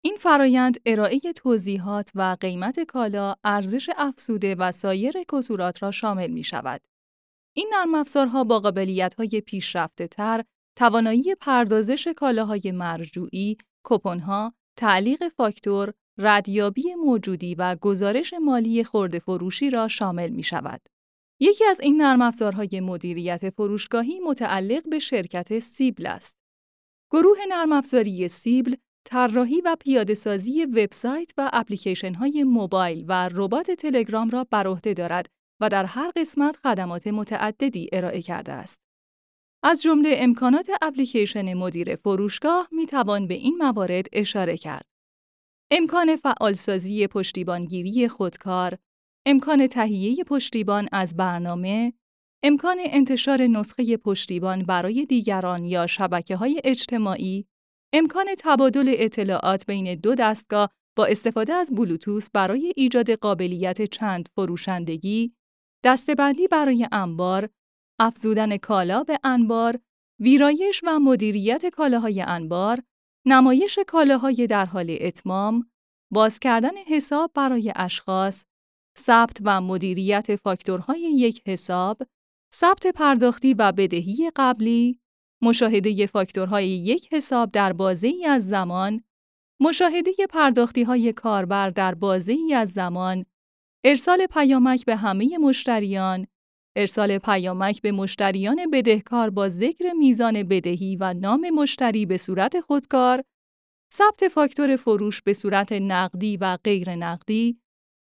این 0.08 0.18
فرایند 0.18 0.80
ارائه 0.86 1.20
توضیحات 1.20 2.12
و 2.16 2.38
قیمت 2.40 2.80
کالا، 2.80 3.36
ارزش 3.44 3.90
افزوده 3.98 4.56
و 4.56 4.72
سایر 4.72 5.14
کسورات 5.32 5.84
را 5.84 5.92
شامل 5.92 6.28
می 6.28 6.44
شود. 6.44 6.82
این 7.56 7.74
نرم 7.74 7.96
افزارها 7.96 8.44
با 8.44 8.60
قابلیت‌های 8.60 9.42
پیشرفته 9.46 10.08
تر، 10.08 10.44
توانایی 10.76 11.36
پردازش 11.42 12.08
کالاهای 12.08 12.72
مرجوعی، 12.72 13.58
کپونها، 13.84 14.54
تعلیق 14.78 15.28
فاکتور، 15.28 15.94
ردیابی 16.18 16.96
موجودی 16.96 17.56
و 17.56 17.76
گزارش 17.76 18.34
مالی 18.34 18.84
خورده 18.84 19.20
فروشی 19.20 19.70
را 19.70 19.88
شامل 19.88 20.30
می 20.30 20.44
شود. 20.44 20.82
یکی 21.40 21.66
از 21.66 21.80
این 21.80 22.02
نرم 22.02 22.22
افزارهای 22.22 22.80
مدیریت 22.80 23.50
فروشگاهی 23.50 24.20
متعلق 24.20 24.90
به 24.90 25.00
شرکت 25.00 25.60
سیبل 25.60 26.06
است. 26.06 26.36
گروه 27.12 27.38
نرم 27.50 27.72
افزاری 27.72 28.28
سیبل 28.28 28.76
طراحی 29.08 29.62
و 29.62 29.78
پیاده‌سازی 29.80 30.66
وبسایت 30.66 31.32
و 31.38 31.50
اپلیکیشن‌های 31.54 32.44
موبایل 32.44 33.06
و 33.08 33.30
ربات 33.34 33.72
تلگرام 33.72 34.30
را 34.30 34.44
بر 34.52 34.68
عهده 34.68 34.94
دارد 34.94 35.30
و 35.62 35.70
در 35.70 35.86
هر 35.86 36.12
قسمت 36.16 36.56
خدمات 36.56 37.08
متعددی 37.08 37.90
ارائه 37.92 38.22
کرده 38.22 38.52
است. 38.52 38.80
از 39.64 39.82
جمله 39.82 40.16
امکانات 40.18 40.70
اپلیکیشن 40.82 41.54
مدیر 41.54 41.96
فروشگاه 41.96 42.68
می 42.72 42.86
توان 42.86 43.28
به 43.28 43.34
این 43.34 43.58
موارد 43.58 44.06
اشاره 44.14 44.58
کرد. 44.58 44.86
امکان 45.72 46.16
فعالسازی 46.16 47.08
پشتیبانگیری 47.08 48.08
خودکار، 48.08 48.78
امکان 49.26 49.68
تهیه 49.68 50.24
پشتیبان 50.24 50.90
از 50.92 51.18
برنامه، 51.18 51.94
امکان 52.44 52.78
انتشار 52.80 53.42
نسخه 53.42 53.98
پشتیبان 53.98 54.64
برای 54.64 55.06
دیگران 55.06 55.66
یا 55.66 55.88
شبکه 55.88 56.36
های 56.36 56.62
اجتماعی، 56.64 57.46
امکان 57.94 58.28
تبادل 58.40 58.96
اطلاعات 58.98 59.66
بین 59.66 59.94
دو 59.94 60.16
دستگاه 60.16 60.70
با 60.98 61.06
استفاده 61.06 61.54
از 61.54 61.72
بلوتوث 61.76 62.30
برای 62.34 62.74
ایجاد 62.76 63.12
قابلیت 63.12 63.82
چند 63.82 64.30
فروشندگی، 64.36 65.34
دستبندی 65.84 66.48
برای 66.48 66.88
انبار، 66.92 67.50
افزودن 68.00 68.58
کالا 68.58 69.04
به 69.04 69.20
انبار، 69.24 69.80
ویرایش 70.22 70.82
و 70.84 71.00
مدیریت 71.00 71.66
کالاهای 71.66 72.22
انبار، 72.22 72.84
نمایش 73.26 73.80
کالاهای 73.88 74.48
در 74.48 74.66
حال 74.66 74.98
اتمام، 75.02 75.70
باز 76.14 76.40
کردن 76.40 76.78
حساب 76.88 77.32
برای 77.34 77.74
اشخاص، 77.76 78.46
ثبت 78.98 79.38
و 79.42 79.62
مدیریت 79.62 80.36
فاکتورهای 80.36 81.00
یک 81.00 81.42
حساب، 81.46 82.02
ثبت 82.54 82.88
پرداختی 82.88 83.54
و 83.54 83.72
بدهی 83.72 84.32
قبلی، 84.36 85.00
مشاهده 85.42 86.06
فاکتورهای 86.06 86.68
یک 86.68 87.14
حساب 87.14 87.52
در 87.52 87.74
بازه 87.74 88.08
ای 88.08 88.26
از 88.26 88.48
زمان، 88.48 89.04
مشاهده 89.60 90.12
پرداختی 90.30 90.84
های 90.84 91.14
کاربر 91.14 91.70
در 91.70 91.96
بازه 91.96 92.34
ای 92.34 92.54
از 92.54 92.72
زمان، 92.72 93.26
ارسال 93.84 94.26
پیامک 94.26 94.86
به 94.86 94.96
همه 94.96 95.38
مشتریان، 95.38 96.28
ارسال 96.76 97.18
پیامک 97.18 97.82
به 97.82 97.92
مشتریان 97.92 98.70
بدهکار 98.72 99.30
با 99.30 99.50
ذکر 99.50 99.94
میزان 99.94 100.44
بدهی 100.44 100.96
و 100.96 101.14
نام 101.14 101.50
مشتری 101.50 102.06
به 102.06 102.18
صورت 102.18 102.60
خودکار، 102.60 103.24
ثبت 103.94 104.28
فاکتور 104.28 104.76
فروش 104.76 105.22
به 105.22 105.34
صورت 105.34 105.72
نقدی 105.72 106.38
و 106.38 106.58
غیر 106.64 106.96
نقدی، 106.96 107.60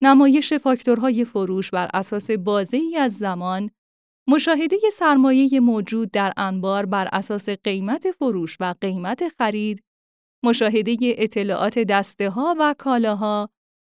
نمایش 0.03 0.53
فاکتورهای 0.53 1.25
فروش 1.25 1.71
بر 1.71 1.91
اساس 1.95 2.31
بازه 2.31 2.77
ای 2.77 2.97
از 2.97 3.13
زمان، 3.13 3.71
مشاهده 4.29 4.77
سرمایه 4.93 5.61
موجود 5.61 6.11
در 6.11 6.33
انبار 6.37 6.87
بر 6.87 7.09
اساس 7.13 7.49
قیمت 7.49 8.11
فروش 8.11 8.57
و 8.61 8.75
قیمت 8.81 9.29
خرید، 9.29 9.83
مشاهده 10.45 10.97
اطلاعات 11.03 11.79
دسته 11.79 12.31
ها 12.31 12.55
و 12.59 12.75
کالاها، 12.79 13.51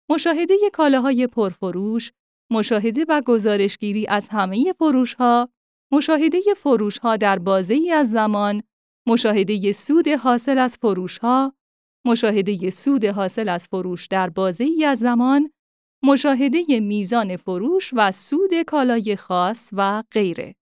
مشاهده 0.09 0.55
کالاهای 0.73 1.27
پرفروش، 1.27 2.11
مشاهده 2.51 3.05
و 3.09 3.21
گزارشگیری 3.25 4.07
از 4.07 4.27
همه 4.27 4.73
فروشها، 4.73 5.49
مشاهده 5.91 6.39
فروشها 6.57 7.17
در 7.17 7.39
بازه 7.39 7.73
ای 7.73 7.91
از 7.91 8.11
زمان، 8.11 8.61
مشاهده 9.07 9.73
سود 9.73 10.07
حاصل 10.07 10.57
از 10.57 10.77
فروشها، 10.77 11.53
مشاهده 12.05 12.69
سود 12.69 13.05
حاصل 13.05 13.49
از 13.49 13.67
فروش 13.67 14.07
در 14.07 14.29
بازه 14.29 14.63
ای 14.63 14.85
از 14.85 14.99
زمان، 14.99 15.51
مشاهده 16.05 16.79
میزان 16.79 17.37
فروش 17.37 17.91
و 17.93 18.11
سود 18.11 18.61
کالای 18.67 19.15
خاص 19.15 19.69
و 19.73 20.03
غیره. 20.11 20.55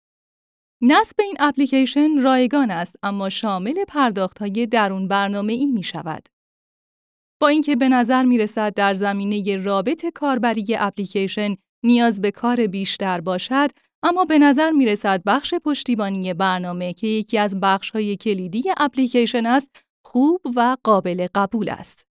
نصب 0.81 1.15
این 1.21 1.35
اپلیکیشن 1.39 2.21
رایگان 2.21 2.71
است 2.71 2.95
اما 3.03 3.29
شامل 3.29 3.85
پرداخت‌های 3.87 4.67
درون 4.67 5.07
برنامه 5.07 5.53
ای 5.53 5.65
می 5.65 5.83
شود. 5.83 6.29
با 7.41 7.47
اینکه 7.47 7.75
به 7.75 7.89
نظر 7.89 8.23
می 8.23 8.37
رسد 8.37 8.73
در 8.73 8.93
زمینه 8.93 9.57
رابط 9.57 10.05
کاربری 10.05 10.65
اپلیکیشن 10.75 11.55
نیاز 11.83 12.21
به 12.21 12.31
کار 12.31 12.67
بیشتر 12.67 13.21
باشد، 13.21 13.69
اما 14.03 14.25
به 14.25 14.39
نظر 14.39 14.71
می 14.71 14.85
رسد 14.85 15.21
بخش 15.25 15.53
پشتیبانی 15.53 16.33
برنامه 16.33 16.93
که 16.93 17.07
یکی 17.07 17.37
از 17.37 17.59
بخش‌های 17.59 18.17
کلیدی 18.17 18.63
اپلیکیشن 18.77 19.45
است، 19.45 19.67
خوب 20.05 20.41
و 20.55 20.77
قابل 20.83 21.27
قبول 21.35 21.69
است. 21.69 22.10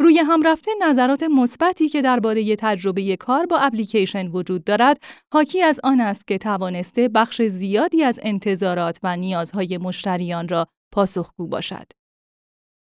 روی 0.00 0.18
هم 0.18 0.42
رفته 0.42 0.70
نظرات 0.80 1.22
مثبتی 1.22 1.88
که 1.88 2.02
درباره 2.02 2.56
تجربه 2.56 3.16
کار 3.16 3.46
با 3.46 3.58
اپلیکیشن 3.58 4.26
وجود 4.26 4.64
دارد، 4.64 5.02
حاکی 5.32 5.62
از 5.62 5.80
آن 5.84 6.00
است 6.00 6.26
که 6.26 6.38
توانسته 6.38 7.08
بخش 7.08 7.42
زیادی 7.42 8.04
از 8.04 8.20
انتظارات 8.22 8.98
و 9.02 9.16
نیازهای 9.16 9.78
مشتریان 9.78 10.48
را 10.48 10.66
پاسخگو 10.92 11.46
باشد. 11.46 11.86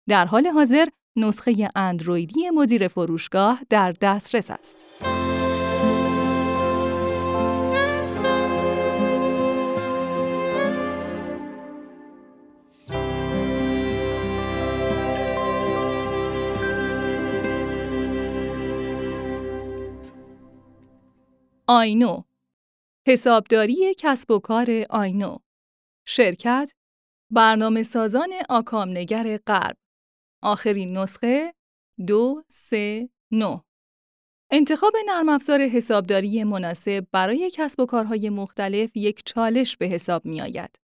در 0.10 0.26
حال 0.26 0.48
حاضر 0.48 0.88
نسخه 1.16 1.70
اندرویدی 1.76 2.50
مدیر 2.50 2.88
فروشگاه 2.88 3.62
در 3.70 3.92
دسترس 3.92 4.52
است. 4.52 4.86
آینو 21.68 22.24
حسابداری 23.08 23.96
کسب 23.98 24.32
و 24.32 24.40
کار 24.40 24.86
آینو 24.90 25.38
شرکت 26.08 26.72
برنامه 27.32 27.84
سازان 27.84 28.34
آکامنگر 28.50 29.38
غرب 29.38 29.78
آخرین 30.42 30.98
نسخه 30.98 31.54
دو 32.08 32.44
سه 32.48 33.10
نو 33.32 33.60
انتخاب 34.52 34.94
نرم 35.06 35.30
افزار 35.30 35.62
حسابداری 35.62 36.44
مناسب 36.44 37.08
برای 37.12 37.52
کسب 37.54 37.80
و 37.80 37.86
کارهای 37.86 38.30
مختلف 38.30 38.98
یک 38.98 39.22
چالش 39.26 39.78
به 39.78 39.86
حساب 39.86 40.26
می 40.26 40.42
آید. 40.42 40.80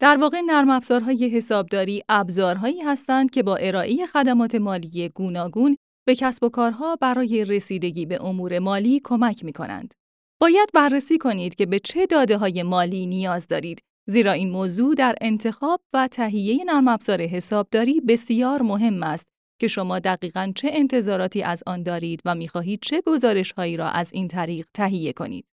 در 0.00 0.16
واقع 0.16 0.40
نرم 0.40 0.70
افزارهای 0.70 1.28
حسابداری 1.28 2.02
ابزارهایی 2.08 2.80
هستند 2.80 3.30
که 3.30 3.42
با 3.42 3.56
ارائه 3.56 4.06
خدمات 4.06 4.54
مالی 4.54 5.08
گوناگون 5.08 5.76
به 6.06 6.14
کسب 6.14 6.44
و 6.44 6.48
کارها 6.48 6.96
برای 6.96 7.44
رسیدگی 7.44 8.06
به 8.06 8.24
امور 8.24 8.58
مالی 8.58 9.00
کمک 9.04 9.44
می 9.44 9.52
کنند. 9.52 9.94
باید 10.40 10.68
بررسی 10.74 11.18
کنید 11.18 11.54
که 11.54 11.66
به 11.66 11.78
چه 11.78 12.06
داده 12.06 12.38
های 12.38 12.62
مالی 12.62 13.06
نیاز 13.06 13.46
دارید 13.46 13.82
زیرا 14.06 14.32
این 14.32 14.50
موضوع 14.50 14.94
در 14.94 15.14
انتخاب 15.20 15.80
و 15.92 16.08
تهیه 16.08 16.64
نرم 16.64 16.88
افزار 16.88 17.22
حسابداری 17.22 18.00
بسیار 18.00 18.62
مهم 18.62 19.02
است 19.02 19.26
که 19.60 19.68
شما 19.68 19.98
دقیقاً 19.98 20.52
چه 20.56 20.70
انتظاراتی 20.72 21.42
از 21.42 21.62
آن 21.66 21.82
دارید 21.82 22.20
و 22.24 22.34
می‌خواهید 22.34 22.80
چه 22.82 23.02
گزارش 23.06 23.52
هایی 23.52 23.76
را 23.76 23.88
از 23.88 24.12
این 24.12 24.28
طریق 24.28 24.66
تهیه 24.74 25.12
کنید. 25.12 25.46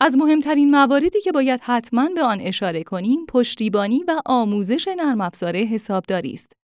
از 0.00 0.16
مهمترین 0.16 0.70
مواردی 0.70 1.20
که 1.20 1.32
باید 1.32 1.60
حتماً 1.62 2.08
به 2.14 2.22
آن 2.22 2.40
اشاره 2.40 2.82
کنیم، 2.82 3.26
پشتیبانی 3.26 4.04
و 4.08 4.22
آموزش 4.26 4.88
نرم 4.88 5.20
افزار 5.20 5.56
حسابداری 5.56 6.32
است. 6.32 6.57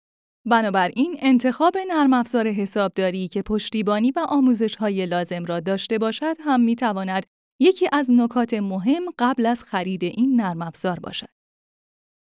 بنابراین 0.44 1.16
انتخاب 1.18 1.78
نرم 1.88 2.12
افزار 2.12 2.48
حسابداری 2.48 3.28
که 3.28 3.42
پشتیبانی 3.42 4.10
و 4.10 4.26
آموزش 4.28 4.76
های 4.76 5.06
لازم 5.06 5.44
را 5.44 5.60
داشته 5.60 5.98
باشد 5.98 6.36
هم 6.40 6.60
می 6.60 6.76
تواند 6.76 7.26
یکی 7.60 7.88
از 7.92 8.10
نکات 8.10 8.54
مهم 8.54 9.02
قبل 9.18 9.46
از 9.46 9.62
خرید 9.62 10.04
این 10.04 10.40
نرم 10.40 10.62
افزار 10.62 11.00
باشد. 11.00 11.28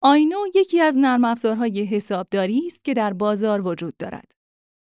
آینو 0.01 0.37
یکی 0.55 0.79
از 0.79 0.97
نرم 0.97 1.25
افزارهای 1.25 1.83
حسابداری 1.83 2.63
است 2.65 2.83
که 2.83 2.93
در 2.93 3.13
بازار 3.13 3.67
وجود 3.67 3.97
دارد. 3.97 4.31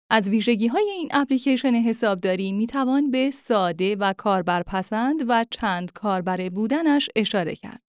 از 0.10 0.30
ویژگی 0.30 0.68
های 0.68 0.90
این 0.90 1.10
اپلیکیشن 1.12 1.74
حسابداری 1.74 2.52
می 2.52 2.68
توان 2.68 3.12
به 3.12 3.32
ساده 3.32 3.96
و 3.96 4.14
کاربرپسند 4.14 5.22
و 5.28 5.46
چند 5.52 5.92
کاربره 5.92 6.50
بودنش 6.50 7.10
اشاره 7.16 7.56
کرد. 7.56 7.82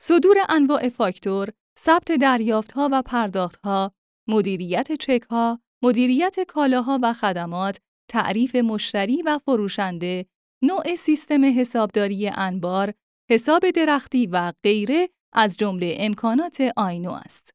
صدور 0.00 0.36
انواع 0.48 0.88
فاکتور، 0.88 1.48
ثبت 1.78 2.12
دریافتها 2.12 2.88
و 2.92 3.02
پرداختها، 3.02 3.92
مدیریت 4.30 4.92
چکها، 4.92 5.60
مدیریت 5.82 6.40
کالاها 6.40 6.98
و 7.02 7.12
خدمات، 7.12 7.78
تعریف 8.08 8.54
مشتری 8.56 9.22
و 9.22 9.38
فروشنده، 9.38 10.26
نوع 10.62 10.94
سیستم 10.94 11.58
حسابداری 11.58 12.28
انبار، 12.28 12.94
حساب 13.30 13.70
درختی 13.70 14.26
و 14.26 14.52
غیره 14.62 15.08
از 15.32 15.56
جمله 15.56 15.96
امکانات 15.98 16.72
آینو 16.76 17.12
است. 17.12 17.50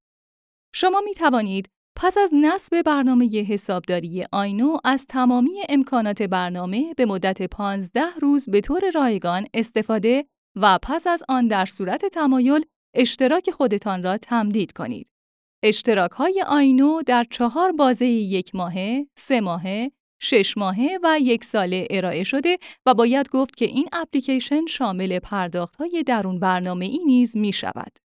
شما 0.75 1.01
می 1.01 1.13
توانید 1.13 1.69
پس 1.97 2.17
از 2.17 2.31
نصب 2.33 2.81
برنامه 2.81 3.43
حسابداری 3.43 4.25
آینو 4.31 4.77
از 4.83 5.05
تمامی 5.05 5.63
امکانات 5.69 6.21
برنامه 6.21 6.93
به 6.93 7.05
مدت 7.05 7.41
15 7.41 8.01
روز 8.21 8.49
به 8.49 8.61
طور 8.61 8.91
رایگان 8.95 9.47
استفاده 9.53 10.25
و 10.55 10.79
پس 10.83 11.07
از 11.07 11.23
آن 11.29 11.47
در 11.47 11.65
صورت 11.65 12.05
تمایل 12.05 12.65
اشتراک 12.95 13.51
خودتان 13.51 14.03
را 14.03 14.17
تمدید 14.17 14.71
کنید. 14.71 15.14
اشتراک 15.63 16.11
های 16.11 16.43
آینو 16.47 17.01
در 17.01 17.25
چهار 17.29 17.71
بازه 17.71 18.05
یک 18.05 18.55
ماهه، 18.55 19.07
سه 19.17 19.41
ماهه، 19.41 19.91
شش 20.21 20.57
ماهه 20.57 20.99
و 21.03 21.19
یک 21.21 21.43
ساله 21.43 21.87
ارائه 21.89 22.23
شده 22.23 22.57
و 22.85 22.93
باید 22.93 23.29
گفت 23.29 23.55
که 23.55 23.65
این 23.65 23.89
اپلیکیشن 23.93 24.65
شامل 24.65 25.19
پرداخت 25.19 25.75
های 25.75 26.03
درون 26.07 26.39
برنامه 26.39 26.85
ای 26.85 26.99
نیز 27.05 27.37
می 27.37 27.53
شود. 27.53 27.97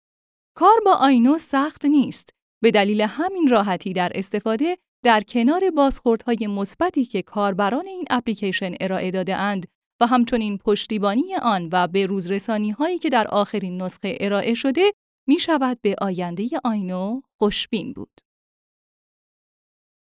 کار 0.57 0.79
با 0.85 0.93
آینو 0.93 1.37
سخت 1.37 1.85
نیست. 1.85 2.29
به 2.63 2.71
دلیل 2.71 3.01
همین 3.01 3.47
راحتی 3.47 3.93
در 3.93 4.11
استفاده 4.15 4.77
در 5.05 5.21
کنار 5.21 5.69
بازخوردهای 5.69 6.47
مثبتی 6.47 7.05
که 7.05 7.21
کاربران 7.21 7.87
این 7.87 8.05
اپلیکیشن 8.09 8.71
ارائه 8.79 9.11
داده 9.11 9.35
اند 9.35 9.67
و 10.01 10.07
همچنین 10.07 10.57
پشتیبانی 10.57 11.35
آن 11.35 11.69
و 11.71 11.87
به 11.87 12.05
روزرسانی 12.05 12.71
هایی 12.71 12.97
که 12.97 13.09
در 13.09 13.27
آخرین 13.27 13.81
نسخه 13.81 14.17
ارائه 14.19 14.53
شده 14.53 14.91
می 15.27 15.39
شود 15.39 15.81
به 15.81 15.95
آینده 16.01 16.49
اوانو 16.63 17.21
خوشبین 17.39 17.93
بود. 17.93 18.21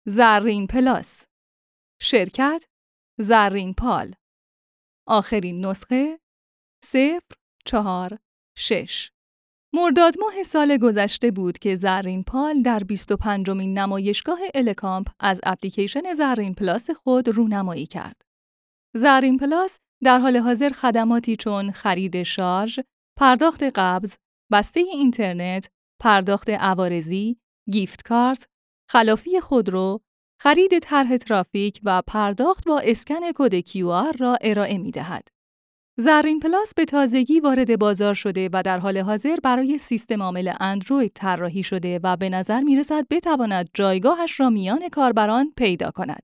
زرین 0.06 0.66
پلاس 0.66 1.26
شرکت 2.00 2.64
زرین 3.18 3.74
پال 3.74 4.14
آخرین 5.06 5.64
نسخه 5.64 6.20
صفر 6.84 7.36
چهار 7.64 8.18
شش 8.58 9.10
مرداد 9.74 10.14
ماه 10.18 10.42
سال 10.42 10.76
گذشته 10.76 11.30
بود 11.30 11.58
که 11.58 11.74
زرین 11.74 12.24
پال 12.24 12.62
در 12.62 12.78
25 12.78 13.50
مین 13.50 13.78
نمایشگاه 13.78 14.38
الکامپ 14.54 15.08
از 15.20 15.40
اپلیکیشن 15.42 16.14
زرین 16.14 16.54
پلاس 16.54 16.90
خود 16.90 17.28
رونمایی 17.28 17.86
کرد. 17.86 18.22
زرین 18.94 19.36
پلاس 19.38 19.78
در 20.04 20.18
حال 20.18 20.36
حاضر 20.36 20.70
خدماتی 20.70 21.36
چون 21.36 21.70
خرید 21.70 22.22
شارژ، 22.22 22.80
پرداخت 23.18 23.62
قبض، 23.62 24.16
بسته 24.52 24.80
اینترنت، 24.80 25.70
پرداخت 26.00 26.50
عوارضی، 26.50 27.36
گیفت 27.70 28.02
کارت، 28.02 28.48
خلافی 28.90 29.40
خودرو، 29.40 30.00
خرید 30.40 30.78
طرح 30.78 31.16
ترافیک 31.16 31.80
و 31.82 32.02
پرداخت 32.02 32.64
با 32.64 32.80
اسکن 32.84 33.32
کد 33.34 33.60
QR 33.60 34.16
را 34.18 34.38
ارائه 34.40 34.78
می 34.78 34.90
دهد. 34.90 35.28
زرین 35.98 36.40
پلاس 36.40 36.74
به 36.74 36.84
تازگی 36.84 37.40
وارد 37.40 37.78
بازار 37.78 38.14
شده 38.14 38.50
و 38.52 38.62
در 38.64 38.78
حال 38.78 38.98
حاضر 38.98 39.36
برای 39.42 39.78
سیستم 39.78 40.22
عامل 40.22 40.52
اندروید 40.60 41.12
طراحی 41.14 41.62
شده 41.62 42.00
و 42.02 42.16
به 42.16 42.28
نظر 42.28 42.60
می 42.60 42.76
رسد 42.76 43.06
بتواند 43.10 43.70
جایگاهش 43.74 44.40
را 44.40 44.50
میان 44.50 44.88
کاربران 44.88 45.52
پیدا 45.56 45.90
کند. 45.90 46.22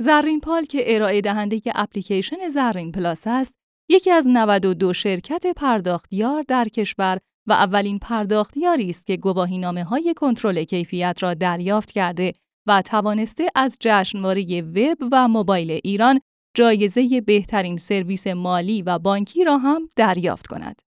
زرین 0.00 0.40
پال 0.40 0.64
که 0.64 0.94
ارائه 0.94 1.20
دهنده 1.20 1.60
اپلیکیشن 1.74 2.48
زرین 2.48 2.92
پلاس 2.92 3.26
است، 3.26 3.54
یکی 3.88 4.10
از 4.10 4.26
92 4.28 4.92
شرکت 4.92 5.46
پرداختیار 5.56 6.44
در 6.48 6.68
کشور 6.68 7.18
و 7.46 7.52
اولین 7.52 7.98
پرداختیاری 7.98 8.90
است 8.90 9.06
که 9.06 9.16
گواهینامه 9.16 9.84
های 9.84 10.14
کنترل 10.16 10.64
کیفیت 10.64 11.16
را 11.20 11.34
دریافت 11.34 11.90
کرده 11.90 12.32
و 12.66 12.82
توانسته 12.82 13.46
از 13.54 13.76
جشنواره 13.80 14.62
وب 14.62 14.98
و 15.12 15.28
موبایل 15.28 15.80
ایران 15.84 16.20
جایزه 16.56 17.20
بهترین 17.20 17.76
سرویس 17.76 18.26
مالی 18.26 18.82
و 18.82 18.98
بانکی 18.98 19.44
را 19.44 19.58
هم 19.58 19.88
دریافت 19.96 20.46
کند. 20.46 20.82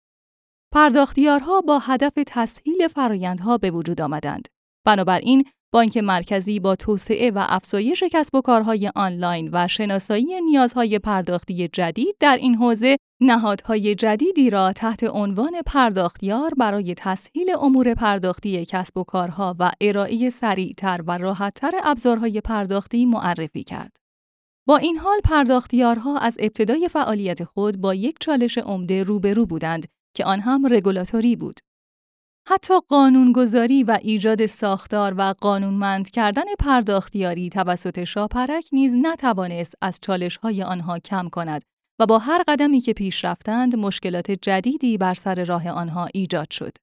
پرداختیارها 0.73 1.61
با 1.61 1.79
هدف 1.79 2.13
تسهیل 2.27 2.87
فرایندها 2.87 3.57
به 3.57 3.71
وجود 3.71 4.01
آمدند. 4.01 4.47
بنابراین 4.85 5.45
بانک 5.75 5.97
مرکزی 5.97 6.59
با 6.59 6.75
توسعه 6.75 7.31
و 7.31 7.45
افزایش 7.47 8.03
کسب 8.03 8.35
و 8.35 8.41
کارهای 8.41 8.91
آنلاین 8.95 9.49
و 9.53 9.67
شناسایی 9.67 10.41
نیازهای 10.41 10.99
پرداختی 10.99 11.67
جدید 11.67 12.15
در 12.19 12.37
این 12.37 12.55
حوزه 12.55 12.97
نهادهای 13.21 13.95
جدیدی 13.95 14.49
را 14.49 14.73
تحت 14.73 15.03
عنوان 15.03 15.51
پرداختیار 15.65 16.53
برای 16.57 16.93
تسهیل 16.97 17.47
امور 17.61 17.93
پرداختی 17.93 18.65
کسب 18.65 18.97
و 18.97 19.03
کارها 19.03 19.55
و 19.59 19.71
ارائه 19.81 20.29
سریعتر 20.29 21.01
و 21.07 21.17
راحتتر 21.17 21.71
ابزارهای 21.83 22.41
پرداختی 22.41 23.05
معرفی 23.05 23.63
کرد. 23.63 23.97
با 24.67 24.77
این 24.77 24.97
حال 24.97 25.19
پرداختیارها 25.23 26.17
از 26.17 26.37
ابتدای 26.39 26.89
فعالیت 26.89 27.43
خود 27.43 27.77
با 27.77 27.93
یک 27.93 28.15
چالش 28.19 28.57
عمده 28.57 29.03
روبرو 29.03 29.45
بودند 29.45 29.85
که 30.15 30.25
آن 30.25 30.39
هم 30.39 30.73
رگولاتوری 30.73 31.35
بود. 31.35 31.59
حتی 32.47 32.73
قانونگذاری 32.89 33.83
و 33.83 33.99
ایجاد 34.01 34.45
ساختار 34.45 35.13
و 35.17 35.33
قانونمند 35.41 36.09
کردن 36.09 36.43
پرداختیاری 36.59 37.49
توسط 37.49 38.03
شاپرک 38.03 38.69
نیز 38.71 38.93
نتوانست 39.01 39.75
از 39.81 39.99
چالش‌های 40.01 40.63
آنها 40.63 40.99
کم 40.99 41.29
کند 41.29 41.63
و 41.99 42.05
با 42.05 42.19
هر 42.19 42.43
قدمی 42.47 42.81
که 42.81 42.93
پیش 42.93 43.25
رفتند 43.25 43.75
مشکلات 43.75 44.31
جدیدی 44.31 44.97
بر 44.97 45.13
سر 45.13 45.43
راه 45.43 45.69
آنها 45.69 46.07
ایجاد 46.13 46.51
شد. 46.51 46.77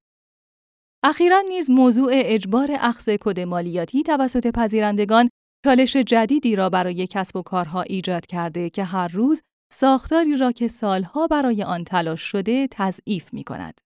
اخیرا 1.03 1.41
نیز 1.41 1.69
موضوع 1.69 2.11
اجبار 2.13 2.69
اخذ 2.79 3.09
کد 3.19 3.39
مالیاتی 3.39 4.03
توسط 4.03 4.51
پذیرندگان 4.51 5.29
چالش 5.65 5.95
جدیدی 5.95 6.55
را 6.55 6.69
برای 6.69 7.07
کسب 7.07 7.35
و 7.35 7.41
کارها 7.41 7.81
ایجاد 7.81 8.25
کرده 8.25 8.69
که 8.69 8.83
هر 8.83 9.07
روز 9.07 9.41
ساختاری 9.71 10.37
را 10.37 10.51
که 10.51 10.67
سالها 10.67 11.27
برای 11.27 11.63
آن 11.63 11.83
تلاش 11.83 12.21
شده 12.21 12.67
تضعیف 12.71 13.33
می 13.33 13.43
کند. 13.43 13.82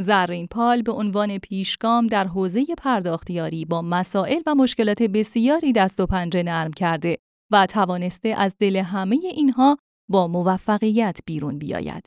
زرین 0.00 0.46
پال 0.46 0.82
به 0.82 0.92
عنوان 0.92 1.38
پیشگام 1.38 2.06
در 2.06 2.26
حوزه 2.26 2.64
پرداختیاری 2.78 3.64
با 3.64 3.82
مسائل 3.82 4.40
و 4.46 4.54
مشکلات 4.54 5.02
بسیاری 5.02 5.72
دست 5.72 6.00
و 6.00 6.06
پنجه 6.06 6.42
نرم 6.42 6.72
کرده 6.72 7.18
و 7.52 7.66
توانسته 7.66 8.28
از 8.28 8.56
دل 8.58 8.76
همه 8.76 9.16
اینها 9.16 9.76
با 10.10 10.28
موفقیت 10.28 11.18
بیرون 11.26 11.58
بیاید. 11.58 12.06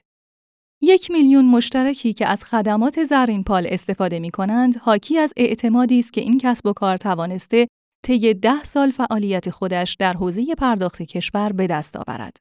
یک 0.82 1.12
میلیون 1.12 1.46
مشترکی 1.46 2.14
که 2.14 2.28
از 2.28 2.44
خدمات 2.44 3.04
زرین 3.04 3.44
پال 3.44 3.68
استفاده 3.70 4.20
می 4.20 4.32
کنند، 4.32 4.78
حاکی 4.78 5.18
از 5.18 5.34
اعتمادی 5.38 6.00
است 6.00 6.14
که 6.14 6.22
این 6.22 6.38
کسب 6.38 6.66
و 6.66 6.74
کار 6.74 6.98
توانسته 6.98 7.68
طی 8.06 8.34
ده 8.34 8.64
سال 8.64 8.92
فعالیت 8.92 9.50
خودش 9.50 9.96
در 10.00 10.14
حوزه 10.14 10.56
پرداخت 10.56 11.02
کشور 11.02 11.52
به 11.52 11.68
دست 11.68 11.96
آورد. 11.96 12.38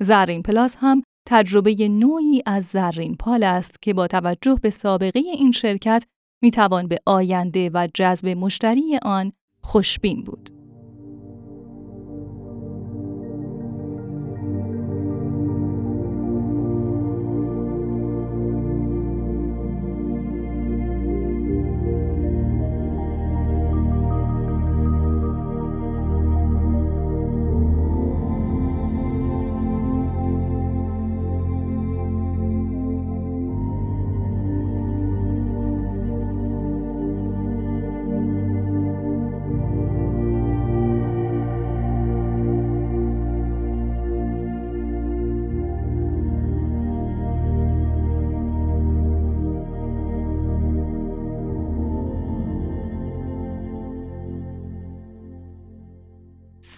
زرین 0.00 0.42
پلاس 0.42 0.76
هم 0.80 1.02
تجربه 1.26 1.88
نوعی 1.88 2.42
از 2.46 2.64
زرین 2.64 3.16
پال 3.16 3.42
است 3.42 3.82
که 3.82 3.94
با 3.94 4.06
توجه 4.06 4.58
به 4.62 4.70
سابقه 4.70 5.20
این 5.20 5.52
شرکت 5.52 6.04
می 6.42 6.50
توان 6.50 6.88
به 6.88 6.98
آینده 7.06 7.70
و 7.74 7.88
جذب 7.94 8.28
مشتری 8.28 8.98
آن 9.02 9.32
خوشبین 9.62 10.24
بود. 10.24 10.53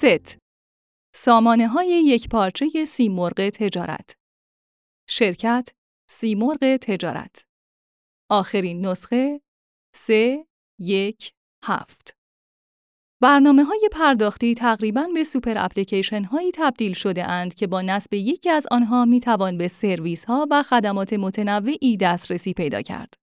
ست. 0.07 0.39
سامانه 1.15 1.69
های 1.69 1.89
یک 1.89 2.29
پارچه 2.29 2.85
سیمرغ 2.85 3.49
تجارت. 3.49 4.17
شرکت 5.09 5.69
سیمرغ 6.11 6.77
تجارت. 6.77 7.47
آخرین 8.31 8.87
نسخه 8.87 9.41
سه 9.95 10.47
یک 10.79 11.33
هفت. 11.65 12.17
برنامه 13.23 13.65
های 13.65 13.89
پرداختی 13.93 14.55
تقریباً 14.55 15.07
به 15.15 15.25
سوپر 15.25 15.55
اپلیکیشن 15.57 16.25
هایی 16.25 16.53
تبدیل 16.55 16.93
شده 16.93 17.25
اند 17.29 17.55
که 17.55 17.67
با 17.67 17.83
نصب 17.83 18.15
یکی 18.15 18.51
از 18.51 18.67
آنها 18.71 19.05
می 19.05 19.21
توان 19.21 19.59
به 19.59 19.69
سرویس 19.69 20.25
ها 20.25 20.47
و 20.51 20.63
خدمات 20.63 21.13
متنوعی 21.13 21.97
دسترسی 21.97 22.53
پیدا 22.53 22.83
کرد. 22.83 23.15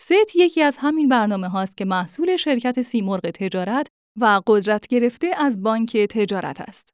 ست 0.00 0.36
یکی 0.36 0.62
از 0.62 0.76
همین 0.80 1.08
برنامه 1.08 1.48
هاست 1.48 1.76
که 1.76 1.84
محصول 1.84 2.36
شرکت 2.36 2.82
سیمرغ 2.82 3.30
تجارت 3.30 3.86
و 4.20 4.40
قدرت 4.46 4.86
گرفته 4.86 5.30
از 5.36 5.62
بانک 5.62 5.96
تجارت 5.96 6.60
است. 6.60 6.88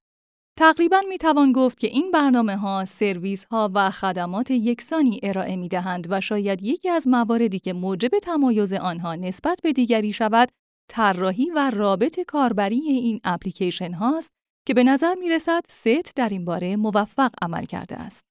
تقریبا 0.59 1.01
می 1.09 1.19
توان 1.19 1.53
گفت 1.53 1.79
که 1.79 1.87
این 1.87 2.11
برنامه 2.11 2.57
ها، 2.57 2.85
سرویس 2.85 3.45
ها 3.45 3.71
و 3.75 3.91
خدمات 3.91 4.51
یکسانی 4.51 5.21
ارائه 5.23 5.57
می 5.57 5.69
دهند 5.69 6.07
و 6.11 6.21
شاید 6.21 6.63
یکی 6.63 6.89
از 6.89 7.09
مواردی 7.09 7.59
که 7.59 7.73
موجب 7.73 8.19
تمایز 8.23 8.73
آنها 8.73 9.15
نسبت 9.15 9.61
به 9.63 9.73
دیگری 9.73 10.13
شود، 10.13 10.49
طراحی 10.91 11.51
و 11.51 11.71
رابط 11.71 12.21
کاربری 12.21 12.81
این 12.81 13.21
اپلیکیشن 13.25 13.93
هاست 13.93 14.31
که 14.67 14.75
به 14.75 14.85
نظر 14.85 15.15
می 15.15 15.31
رسد 15.31 15.63
ست 15.69 16.15
در 16.17 16.29
این 16.29 16.45
باره 16.45 16.77
موفق 16.77 17.31
عمل 17.43 17.65
کرده 17.65 17.97
است. 17.97 18.25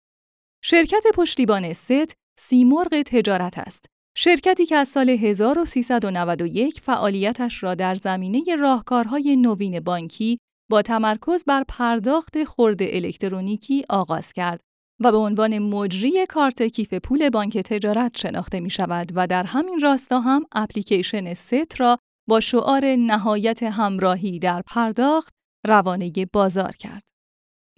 شرکت 0.63 1.03
پشتیبان 1.15 1.73
ست 1.73 2.13
سیمرغ 2.39 3.01
تجارت 3.01 3.57
است. 3.57 3.85
شرکتی 4.17 4.65
که 4.65 4.75
از 4.75 4.87
سال 4.87 5.09
1391 5.09 6.81
فعالیتش 6.81 7.63
را 7.63 7.75
در 7.75 7.95
زمینه 7.95 8.55
راهکارهای 8.59 9.35
نوین 9.35 9.79
بانکی 9.79 10.37
با 10.71 10.81
تمرکز 10.81 11.43
بر 11.47 11.63
پرداخت 11.67 12.43
خرد 12.43 12.81
الکترونیکی 12.81 13.85
آغاز 13.89 14.33
کرد 14.33 14.61
و 15.03 15.11
به 15.11 15.17
عنوان 15.17 15.59
مجری 15.59 16.25
کارت 16.25 16.63
کیف 16.63 16.93
پول 16.93 17.29
بانک 17.29 17.57
تجارت 17.57 18.17
شناخته 18.17 18.59
می 18.59 18.69
شود 18.69 19.11
و 19.15 19.27
در 19.27 19.43
همین 19.43 19.79
راستا 19.79 20.19
هم 20.19 20.45
اپلیکیشن 20.51 21.33
ست 21.33 21.81
را 21.81 21.97
با 22.29 22.39
شعار 22.39 22.85
نهایت 22.85 23.63
همراهی 23.63 24.39
در 24.39 24.61
پرداخت 24.67 25.33
روانه 25.67 26.11
بازار 26.33 26.71
کرد. 26.71 27.10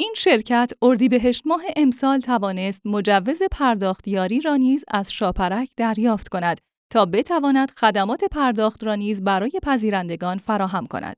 این 0.03 0.13
شرکت 0.17 0.71
اردیبهشت 0.81 1.47
ماه 1.47 1.61
امسال 1.75 2.19
توانست 2.19 2.81
مجوز 2.85 3.41
پرداختیاری 3.51 4.41
را 4.41 4.55
نیز 4.55 4.83
از 4.87 5.13
شاپرک 5.13 5.69
دریافت 5.77 6.29
کند 6.29 6.61
تا 6.91 7.05
بتواند 7.05 7.71
خدمات 7.71 8.23
پرداخت 8.23 8.83
را 8.83 8.95
نیز 8.95 9.23
برای 9.23 9.51
پذیرندگان 9.63 10.37
فراهم 10.37 10.87
کند. 10.87 11.15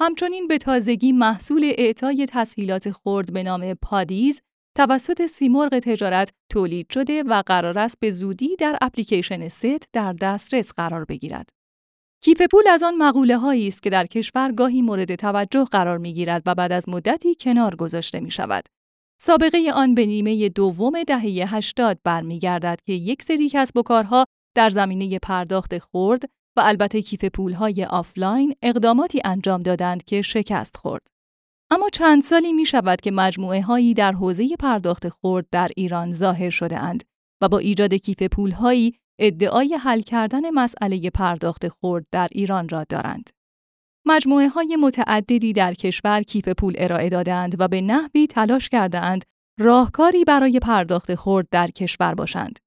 همچنین 0.00 0.48
به 0.48 0.58
تازگی 0.58 1.12
محصول 1.12 1.72
اعطای 1.78 2.26
تسهیلات 2.30 2.90
خرد 2.90 3.32
به 3.32 3.42
نام 3.42 3.74
پادیز 3.74 4.40
توسط 4.76 5.26
سیمرغ 5.26 5.78
تجارت 5.78 6.32
تولید 6.48 6.86
شده 6.92 7.22
و 7.22 7.42
قرار 7.46 7.78
است 7.78 7.96
به 8.00 8.10
زودی 8.10 8.56
در 8.56 8.78
اپلیکیشن 8.82 9.48
ست 9.48 9.92
در 9.92 10.12
دسترس 10.12 10.72
قرار 10.72 11.04
بگیرد. 11.04 11.59
کیف 12.22 12.42
پول 12.52 12.68
از 12.68 12.82
آن 12.82 12.94
مقوله 12.94 13.38
هایی 13.38 13.68
است 13.68 13.82
که 13.82 13.90
در 13.90 14.06
کشور 14.06 14.52
گاهی 14.52 14.82
مورد 14.82 15.14
توجه 15.14 15.64
قرار 15.64 15.98
می 15.98 16.12
گیرد 16.12 16.42
و 16.46 16.54
بعد 16.54 16.72
از 16.72 16.88
مدتی 16.88 17.34
کنار 17.34 17.76
گذاشته 17.76 18.20
می 18.20 18.30
شود. 18.30 18.64
سابقه 19.20 19.70
آن 19.74 19.94
به 19.94 20.06
نیمه 20.06 20.48
دوم 20.48 21.02
دهه 21.02 21.54
80 21.54 21.98
برمیگردد 22.04 22.78
که 22.86 22.92
یک 22.92 23.22
سری 23.22 23.48
کسب 23.48 23.76
و 23.76 23.82
کارها 23.82 24.24
در 24.56 24.68
زمینه 24.68 25.18
پرداخت 25.18 25.78
خرد 25.78 26.22
و 26.56 26.60
البته 26.64 27.02
کیف 27.02 27.24
پولهای 27.24 27.84
آفلاین 27.84 28.54
اقداماتی 28.62 29.20
انجام 29.24 29.62
دادند 29.62 30.04
که 30.04 30.22
شکست 30.22 30.76
خورد. 30.76 31.06
اما 31.70 31.88
چند 31.92 32.22
سالی 32.22 32.52
می 32.52 32.66
شود 32.66 33.00
که 33.00 33.10
مجموعه 33.10 33.62
هایی 33.62 33.94
در 33.94 34.12
حوزه 34.12 34.56
پرداخت 34.56 35.08
خرد 35.08 35.46
در 35.50 35.68
ایران 35.76 36.12
ظاهر 36.12 36.50
شده 36.50 36.78
اند 36.78 37.04
و 37.42 37.48
با 37.48 37.58
ایجاد 37.58 37.94
کیف 37.94 38.22
پولهایی 38.22 38.94
ادعای 39.20 39.74
حل 39.74 40.00
کردن 40.00 40.50
مسئله 40.50 41.10
پرداخت 41.10 41.68
خرد 41.68 42.06
در 42.12 42.28
ایران 42.32 42.68
را 42.68 42.84
دارند. 42.84 43.30
مجموعه 44.06 44.48
های 44.48 44.76
متعددی 44.76 45.52
در 45.52 45.74
کشور 45.74 46.22
کیف 46.22 46.48
پول 46.48 46.74
ارائه 46.78 47.08
دادند 47.08 47.60
و 47.60 47.68
به 47.68 47.80
نحوی 47.80 48.26
تلاش 48.26 48.68
کردند 48.68 49.24
راهکاری 49.60 50.24
برای 50.24 50.58
پرداخت 50.58 51.14
خرد 51.14 51.48
در 51.50 51.66
کشور 51.66 52.14
باشند. 52.14 52.58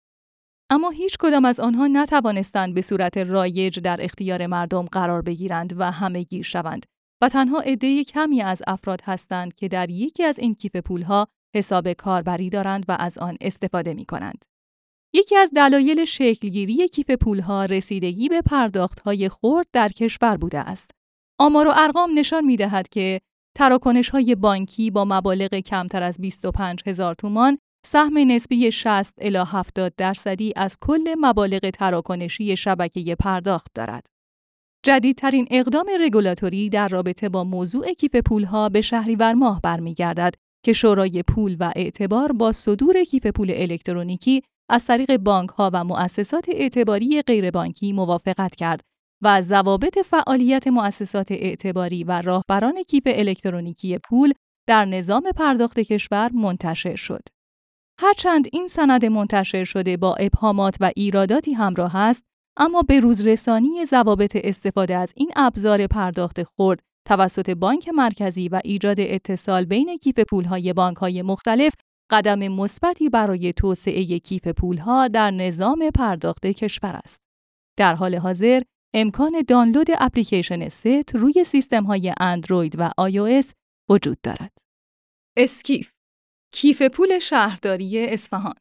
اما 0.69 0.89
هیچ 0.89 1.17
کدام 1.19 1.45
از 1.45 1.59
آنها 1.59 1.87
نتوانستند 1.87 2.73
به 2.73 2.81
صورت 2.81 3.17
رایج 3.17 3.79
در 3.79 3.97
اختیار 4.01 4.47
مردم 4.47 4.85
قرار 4.85 5.21
بگیرند 5.21 5.73
و 5.77 5.91
همه 5.91 6.23
گیر 6.23 6.43
شوند 6.43 6.85
و 7.21 7.29
تنها 7.29 7.59
عده 7.59 8.03
کمی 8.03 8.41
از 8.41 8.61
افراد 8.67 9.01
هستند 9.03 9.53
که 9.55 9.67
در 9.67 9.89
یکی 9.89 10.23
از 10.23 10.39
این 10.39 10.55
کیف 10.55 10.75
پولها 10.75 11.27
حساب 11.55 11.93
کاربری 11.93 12.49
دارند 12.49 12.85
و 12.87 12.97
از 12.99 13.17
آن 13.17 13.37
استفاده 13.41 13.93
می 13.93 14.05
کنند. 14.05 14.45
یکی 15.15 15.36
از 15.36 15.52
دلایل 15.56 16.06
شکلگیری 16.06 16.88
کیف 16.88 17.12
پولها 17.12 17.65
رسیدگی 17.65 18.30
به 18.30 18.41
پرداختهای 18.41 19.30
خرد 19.30 19.67
در 19.73 19.89
کشور 19.89 20.38
بوده 20.38 20.60
است. 20.60 20.91
آمار 21.39 21.67
و 21.67 21.71
ارقام 21.76 22.19
نشان 22.19 22.45
می 22.45 22.58
دهد 22.58 22.89
که 22.89 23.21
تراکنش 23.58 24.10
های 24.10 24.36
بانکی 24.36 24.91
با 24.91 25.06
مبالغ 25.06 25.56
کمتر 25.56 26.04
از 26.04 26.17
25 26.19 26.84
هزار 26.86 27.15
تومان 27.15 27.58
سهم 27.86 28.17
نسبی 28.17 28.71
60 28.71 29.13
الی 29.17 29.43
70 29.47 29.93
درصدی 29.97 30.54
از 30.56 30.78
کل 30.82 31.15
مبالغ 31.17 31.69
تراکنشی 31.69 32.58
شبکه 32.58 33.15
پرداخت 33.19 33.67
دارد. 33.76 34.06
جدیدترین 34.86 35.47
اقدام 35.52 35.86
رگولاتوری 35.99 36.69
در 36.69 36.88
رابطه 36.88 37.30
با 37.30 37.43
موضوع 37.43 37.93
کیف 37.93 38.15
پولها 38.15 38.69
به 38.69 38.82
شهریور 38.82 39.34
ماه 39.34 39.62
برمیگردد 39.62 40.34
که 40.65 40.73
شورای 40.73 41.23
پول 41.23 41.58
و 41.60 41.71
اعتبار 41.76 42.32
با 42.32 42.52
صدور 42.52 43.04
کیف 43.04 43.28
پول 43.28 43.52
الکترونیکی 43.56 44.41
از 44.69 44.86
طریق 44.86 45.17
بانک 45.17 45.49
ها 45.49 45.69
و 45.73 45.84
مؤسسات 45.84 46.45
اعتباری 46.49 47.21
غیربانکی 47.21 47.93
موافقت 47.93 48.56
کرد 48.56 48.82
و 49.23 49.41
ضوابط 49.41 49.99
فعالیت 49.99 50.67
مؤسسات 50.67 51.32
اعتباری 51.32 52.04
و 52.04 52.21
راهبران 52.21 52.84
کیف 52.84 53.04
الکترونیکی 53.06 53.97
پول 53.97 54.34
در 54.67 54.86
نظام 54.86 55.23
پرداخت 55.36 55.80
کشور 55.80 56.32
منتشر 56.34 56.95
شد. 56.95 57.21
هرچند 57.99 58.47
این 58.52 58.67
سند 58.67 59.06
منتشر 59.06 59.63
شده 59.63 59.97
با 59.97 60.15
ابهامات 60.15 60.76
و 60.80 60.91
ایراداتی 60.95 61.54
همراه 61.54 61.95
است، 61.95 62.23
اما 62.58 62.82
به 62.82 62.99
روزرسانی 62.99 63.86
ضوابط 63.86 64.38
استفاده 64.43 64.95
از 64.95 65.13
این 65.15 65.32
ابزار 65.36 65.88
پرداخت 65.88 66.43
خرد 66.43 66.80
توسط 67.08 67.49
بانک 67.49 67.89
مرکزی 67.89 68.49
و 68.49 68.62
ایجاد 68.63 68.99
اتصال 68.99 69.65
بین 69.65 69.97
کیف 69.97 70.19
پولهای 70.19 70.73
بانکهای 70.73 71.21
مختلف 71.21 71.73
قدم 72.13 72.47
مثبتی 72.47 73.10
برای 73.10 73.54
توسعه 73.54 74.19
کیف 74.19 74.47
پولها 74.47 75.08
در 75.08 75.32
نظام 75.32 75.89
پرداخت 75.95 76.45
کشور 76.45 76.95
است. 76.95 77.21
در 77.78 77.95
حال 77.95 78.15
حاضر 78.15 78.62
امکان 78.93 79.43
دانلود 79.47 79.88
اپلیکیشن 79.99 80.69
ست 80.69 81.15
روی 81.15 81.43
سیستم 81.43 81.84
های 81.84 82.13
اندروید 82.19 82.76
و 82.80 82.89
iOS 83.02 83.54
وجود 83.89 84.21
دارد. 84.21 84.58
اسکیف 85.38 85.91
کیف 86.54 86.82
پول 86.82 87.19
شهرداری 87.19 88.06
اصفهان 88.06 88.56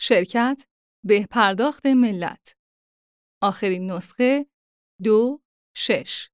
شرکت 0.00 0.64
به 1.06 1.26
پرداخت 1.30 1.86
ملت 1.86 2.56
آخرین 3.42 3.90
نسخه 3.90 4.46
دو 5.02 5.40
شش 5.76 6.28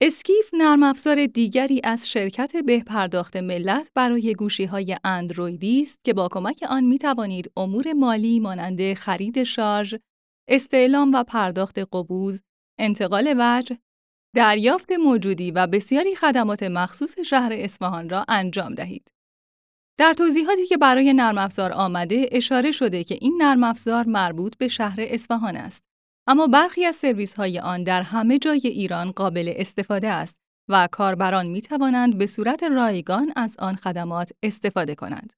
اسکیف 0.00 0.50
نرم 0.54 0.82
افزار 0.82 1.26
دیگری 1.26 1.80
از 1.84 2.08
شرکت 2.08 2.56
به 2.56 2.80
پرداخت 2.80 3.36
ملت 3.36 3.90
برای 3.94 4.34
گوشی 4.34 4.64
های 4.64 4.96
اندرویدی 5.04 5.82
است 5.82 6.04
که 6.04 6.12
با 6.12 6.28
کمک 6.28 6.64
آن 6.68 6.84
می 6.84 6.98
توانید 6.98 7.50
امور 7.56 7.92
مالی 7.92 8.40
مانند 8.40 8.94
خرید 8.94 9.42
شارژ، 9.42 9.94
استعلام 10.48 11.12
و 11.14 11.24
پرداخت 11.24 11.78
قبوز، 11.78 12.42
انتقال 12.78 13.34
وجه، 13.38 13.78
دریافت 14.34 14.92
موجودی 14.92 15.50
و 15.50 15.66
بسیاری 15.66 16.16
خدمات 16.16 16.62
مخصوص 16.62 17.20
شهر 17.20 17.52
اصفهان 17.52 18.08
را 18.08 18.24
انجام 18.28 18.74
دهید. 18.74 19.10
در 19.98 20.14
توضیحاتی 20.14 20.66
که 20.66 20.76
برای 20.76 21.12
نرم 21.12 21.38
افزار 21.38 21.72
آمده 21.72 22.28
اشاره 22.32 22.72
شده 22.72 23.04
که 23.04 23.18
این 23.20 23.42
نرم 23.42 23.64
افزار 23.64 24.04
مربوط 24.04 24.56
به 24.56 24.68
شهر 24.68 24.98
اصفهان 25.00 25.56
است 25.56 25.84
اما 26.26 26.46
برخی 26.46 26.84
از 26.84 26.96
سرویس 26.96 27.34
های 27.34 27.58
آن 27.58 27.82
در 27.82 28.02
همه 28.02 28.38
جای 28.38 28.60
ایران 28.64 29.10
قابل 29.10 29.52
استفاده 29.56 30.08
است 30.08 30.38
و 30.68 30.88
کاربران 30.92 31.46
می 31.46 31.62
توانند 31.62 32.18
به 32.18 32.26
صورت 32.26 32.62
رایگان 32.62 33.32
از 33.36 33.56
آن 33.58 33.74
خدمات 33.74 34.32
استفاده 34.42 34.94
کنند. 34.94 35.32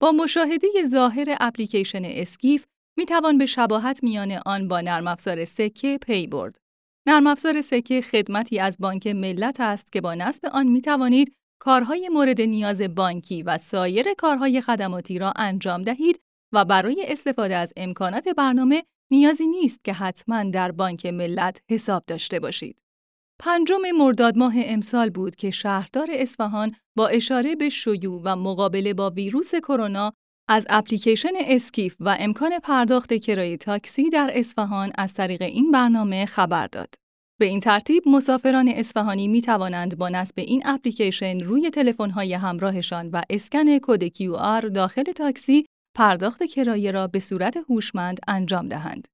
با 0.00 0.12
مشاهده 0.12 0.68
ظاهر 0.86 1.36
اپلیکیشن 1.40 2.02
اسکیف 2.04 2.64
می 2.98 3.06
توان 3.06 3.38
به 3.38 3.46
شباهت 3.46 4.02
میان 4.02 4.40
آن 4.46 4.68
با 4.68 4.80
نرم 4.80 5.06
افزار 5.06 5.44
سکه 5.44 5.98
پی 5.98 6.26
برد. 6.26 6.56
نرم 7.06 7.26
افزار 7.26 7.62
سکه 7.62 8.00
خدمتی 8.00 8.58
از 8.58 8.76
بانک 8.80 9.06
ملت 9.06 9.60
است 9.60 9.92
که 9.92 10.00
با 10.00 10.14
نصب 10.14 10.46
آن 10.52 10.66
می 10.66 10.80
توانید 10.80 11.34
کارهای 11.60 12.08
مورد 12.08 12.40
نیاز 12.40 12.80
بانکی 12.80 13.42
و 13.42 13.58
سایر 13.58 14.14
کارهای 14.14 14.60
خدماتی 14.60 15.18
را 15.18 15.32
انجام 15.36 15.82
دهید 15.82 16.20
و 16.52 16.64
برای 16.64 17.04
استفاده 17.08 17.56
از 17.56 17.72
امکانات 17.76 18.28
برنامه 18.28 18.84
نیازی 19.10 19.46
نیست 19.46 19.84
که 19.84 19.92
حتما 19.92 20.42
در 20.42 20.72
بانک 20.72 21.06
ملت 21.06 21.62
حساب 21.70 22.04
داشته 22.06 22.40
باشید. 22.40 22.76
پنجم 23.38 23.90
مرداد 23.98 24.38
ماه 24.38 24.54
امسال 24.56 25.10
بود 25.10 25.36
که 25.36 25.50
شهردار 25.50 26.08
اصفهان 26.10 26.74
با 26.96 27.08
اشاره 27.08 27.54
به 27.56 27.68
شیوع 27.68 28.22
و 28.24 28.36
مقابله 28.36 28.94
با 28.94 29.10
ویروس 29.10 29.54
کرونا 29.54 30.12
از 30.48 30.66
اپلیکیشن 30.68 31.32
اسکیف 31.40 31.96
و 32.00 32.16
امکان 32.20 32.58
پرداخت 32.58 33.14
کرایه 33.14 33.56
تاکسی 33.56 34.10
در 34.10 34.30
اصفهان 34.34 34.92
از 34.98 35.14
طریق 35.14 35.42
این 35.42 35.70
برنامه 35.70 36.26
خبر 36.26 36.66
داد. 36.66 36.94
به 37.40 37.46
این 37.46 37.60
ترتیب 37.60 38.02
مسافران 38.06 38.68
اصفهانی 38.68 39.28
می 39.28 39.42
توانند 39.42 39.98
با 39.98 40.08
نصب 40.08 40.34
این 40.36 40.62
اپلیکیشن 40.64 41.40
روی 41.40 41.70
تلفن‌های 41.70 42.34
همراهشان 42.34 43.10
و 43.10 43.22
اسکن 43.30 43.78
کد 43.78 44.08
QR 44.08 44.70
داخل 44.74 45.02
تاکسی 45.02 45.66
پرداخت 45.94 46.42
کرایه 46.42 46.90
را 46.90 47.06
به 47.06 47.18
صورت 47.18 47.56
هوشمند 47.56 48.20
انجام 48.28 48.68
دهند. 48.68 49.08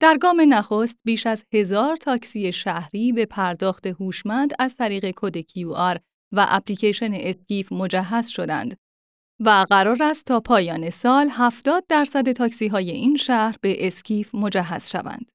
در 0.00 0.16
گام 0.16 0.40
نخست 0.48 0.96
بیش 1.04 1.26
از 1.26 1.44
هزار 1.52 1.96
تاکسی 1.96 2.52
شهری 2.52 3.12
به 3.12 3.26
پرداخت 3.26 3.86
هوشمند 3.86 4.52
از 4.58 4.76
طریق 4.76 5.10
کد 5.16 5.40
QR 5.40 5.98
و 6.32 6.46
اپلیکیشن 6.48 7.12
اسکیف 7.12 7.72
مجهز 7.72 8.28
شدند 8.28 8.76
و 9.40 9.66
قرار 9.68 10.02
است 10.02 10.24
تا 10.24 10.40
پایان 10.40 10.90
سال 10.90 11.28
70 11.30 11.84
درصد 11.88 12.32
تاکسی 12.32 12.68
های 12.68 12.90
این 12.90 13.16
شهر 13.16 13.56
به 13.60 13.86
اسکیف 13.86 14.34
مجهز 14.34 14.90
شوند. 14.90 15.32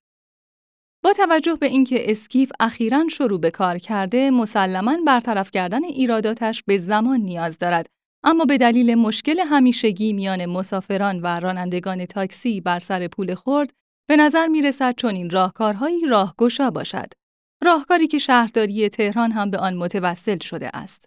با 1.04 1.14
توجه 1.14 1.56
به 1.56 1.66
اینکه 1.66 2.12
اسکیف 2.12 2.52
اخیرا 2.60 3.08
شروع 3.12 3.40
به 3.40 3.52
کار 3.52 3.78
کرده، 3.78 4.32
مسلما 4.32 4.98
برطرف 5.08 5.52
کردن 5.52 5.84
ایراداتش 5.84 6.64
به 6.64 6.78
زمان 6.78 7.20
نیاز 7.20 7.58
دارد، 7.58 7.86
اما 8.28 8.46
به 8.46 8.58
دلیل 8.58 8.96
مشکل 8.96 9.40
همیشگی 9.40 10.14
میان 10.14 10.46
مسافران 10.46 11.20
و 11.20 11.28
رانندگان 11.28 12.06
تاکسی 12.06 12.62
بر 12.62 12.80
سر 12.80 13.08
پول 13.08 13.36
خرد، 13.36 13.74
به 14.10 14.16
نظر 14.16 14.48
می 14.48 14.62
رسد 14.62 14.96
چنین 14.96 15.30
راهکارهایی 15.30 16.08
راهگشا 16.08 16.70
باشد. 16.70 17.14
راهکاری 17.64 18.08
که 18.08 18.18
شهرداری 18.18 18.90
تهران 18.90 19.32
هم 19.32 19.52
به 19.52 19.58
آن 19.58 19.74
متوسل 19.74 20.40
شده 20.40 20.78
است. 20.78 21.06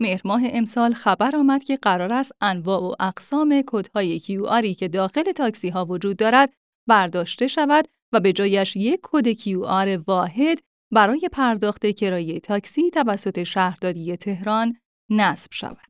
مهر 0.00 0.20
ماه 0.24 0.42
امسال 0.44 0.94
خبر 0.94 1.36
آمد 1.36 1.64
که 1.64 1.76
قرار 1.76 2.12
است 2.12 2.32
انواع 2.40 2.80
و 2.80 2.94
اقسام 3.00 3.62
کدهای 3.66 4.20
QR 4.20 4.76
که 4.76 4.88
داخل 4.88 5.32
تاکسی 5.32 5.68
ها 5.68 5.84
وجود 5.84 6.16
دارد 6.16 6.52
برداشته 6.88 7.46
شود 7.46 7.88
و 8.12 8.20
به 8.20 8.32
جایش 8.32 8.76
یک 8.76 9.00
کد 9.02 9.32
QR 9.32 10.02
واحد 10.06 10.58
برای 10.92 11.28
پرداخت 11.32 11.86
کرایه 11.86 12.40
تاکسی 12.40 12.90
توسط 12.90 13.42
شهرداری 13.42 14.16
تهران 14.16 14.76
نصب 15.10 15.52
شود. 15.52 15.89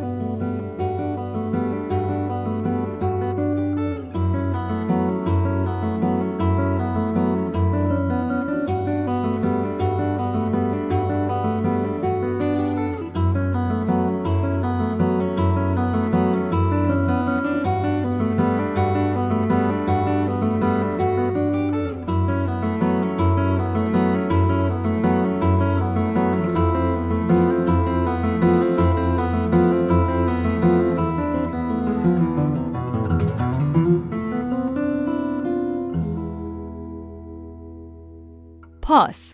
پاس 39.01 39.33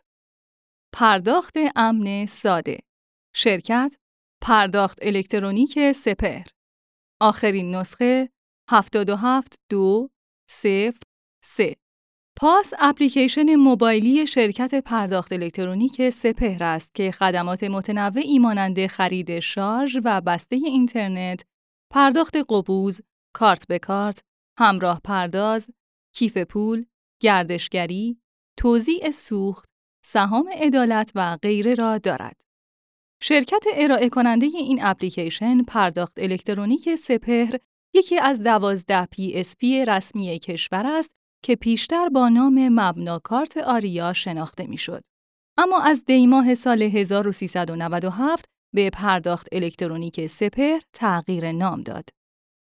پرداخت 0.95 1.55
امن 1.75 2.25
ساده. 2.25 2.79
شرکت 3.35 3.95
پرداخت 4.41 4.99
الکترونیک 5.01 5.91
سپهر. 5.91 6.47
آخرین 7.21 7.75
نسخه 7.75 8.29
77 8.69 9.59
دو 9.69 10.09
پاس 12.37 12.73
اپلیکیشن 12.79 13.55
موبایلی 13.55 14.27
شرکت 14.27 14.75
پرداخت 14.75 15.33
الکترونیک 15.33 16.09
سپهر 16.09 16.63
است 16.63 16.95
که 16.95 17.11
خدمات 17.11 17.63
متنوعی 17.63 18.39
مانند 18.39 18.87
خرید 18.87 19.39
شارژ 19.39 19.97
و 20.03 20.21
بسته 20.21 20.55
اینترنت، 20.55 21.45
پرداخت 21.93 22.35
قبوز، 22.49 23.01
کارت 23.35 23.67
به 23.67 23.79
کارت، 23.79 24.23
همراه 24.59 25.01
پرداز، 25.03 25.69
کیف 26.15 26.37
پول، 26.37 26.85
گردشگری، 27.21 28.21
توزیع 28.57 29.11
سوخت، 29.11 29.69
سهام 30.05 30.49
عدالت 30.53 31.11
و 31.15 31.37
غیره 31.41 31.73
را 31.73 31.97
دارد. 31.97 32.41
شرکت 33.23 33.63
ارائه 33.75 34.09
کننده 34.09 34.45
این 34.45 34.79
اپلیکیشن 34.81 35.63
پرداخت 35.63 36.13
الکترونیک 36.17 36.95
سپهر 36.95 37.57
یکی 37.93 38.19
از 38.19 38.43
دوازده 38.43 39.05
PSP 39.05 39.85
رسمی 39.85 40.39
کشور 40.39 40.87
است 40.87 41.09
که 41.43 41.55
پیشتر 41.55 42.09
با 42.09 42.29
نام 42.29 42.69
مبناکارت 42.69 43.57
آریا 43.57 44.13
شناخته 44.13 44.67
می‌شد. 44.67 45.03
اما 45.57 45.81
از 45.81 46.05
دیماه 46.05 46.53
سال 46.53 46.81
1397 46.81 48.45
به 48.75 48.89
پرداخت 48.89 49.47
الکترونیک 49.51 50.27
سپهر 50.27 50.81
تغییر 50.93 51.51
نام 51.51 51.81
داد. 51.81 52.09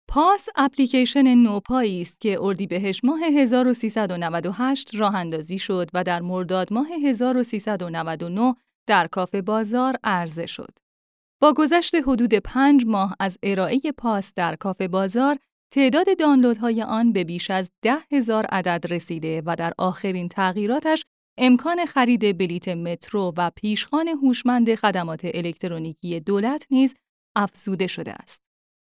پاس 0.08 0.48
اپلیکیشن 0.56 1.36
نوپایی 1.36 2.02
است 2.02 2.22
که 2.22 2.38
اردیبهشت 2.42 3.06
ماه 3.06 3.20
1398 3.24 4.96
راه 4.96 5.16
اندازی 5.16 5.60
شد 5.60 5.90
و 5.94 6.04
در 6.04 6.22
مرداد 6.22 6.74
ماه 6.74 6.88
1399 7.04 8.56
در 8.88 9.08
کافه 9.08 9.42
بازار 9.42 9.96
عرضه 10.04 10.46
شد. 10.46 10.78
با 11.42 11.54
گذشت 11.54 11.96
حدود 11.96 12.34
پنج 12.34 12.86
ماه 12.86 13.16
از 13.20 13.38
ارائه 13.44 13.80
پاس 13.98 14.34
در 14.36 14.56
کافه 14.56 14.88
بازار، 14.88 15.38
تعداد 15.72 16.18
دانلودهای 16.20 16.82
آن 16.84 17.14
به 17.14 17.24
بیش 17.24 17.52
از 17.52 17.72
ده 17.82 17.98
هزار 18.14 18.46
عدد 18.46 18.94
رسیده 18.94 19.42
و 19.46 19.56
در 19.56 19.74
آخرین 19.78 20.30
تغییراتش 20.30 21.04
امکان 21.38 21.86
خرید 21.86 22.38
بلیت 22.38 22.68
مترو 22.68 23.34
و 23.38 23.52
پیشخان 23.56 24.08
هوشمند 24.08 24.76
خدمات 24.76 25.22
الکترونیکی 25.24 26.20
دولت 26.20 26.68
نیز 26.72 26.96
افزوده 27.36 27.88
شده 27.88 28.14
است. 28.14 28.45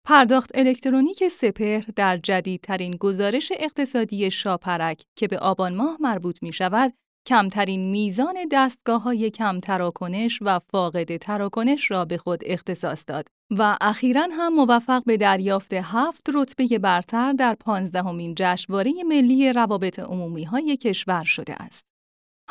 پرداخت 0.09 0.51
الکترونیک 0.53 1.27
سپهر 1.27 1.85
در 1.95 2.17
جدیدترین 2.17 2.95
گزارش 2.95 3.51
اقتصادی 3.59 4.31
شاپرک 4.31 5.01
که 5.15 5.27
به 5.27 5.39
آبان 5.39 5.75
ماه 5.75 5.97
مربوط 5.99 6.43
می 6.43 6.53
شود، 6.53 6.93
کمترین 7.27 7.91
میزان 7.91 8.35
دستگاه 8.51 9.01
های 9.01 9.29
کم 9.29 9.59
تراکنش 9.59 10.39
و 10.41 10.59
فاقد 10.59 11.17
تراکنش 11.17 11.91
را 11.91 12.05
به 12.05 12.17
خود 12.17 12.41
اختصاص 12.45 13.03
داد 13.07 13.27
و 13.57 13.77
اخیرا 13.81 14.27
هم 14.31 14.53
موفق 14.53 15.03
به 15.05 15.17
دریافت 15.17 15.73
هفت 15.73 16.29
رتبه 16.33 16.79
برتر 16.79 17.33
در 17.33 17.55
پانزدهمین 17.59 18.33
جشنواره 18.37 18.93
ملی 19.07 19.53
روابط 19.53 19.99
عمومی 19.99 20.43
های 20.43 20.77
کشور 20.77 21.23
شده 21.23 21.53
است. 21.53 21.88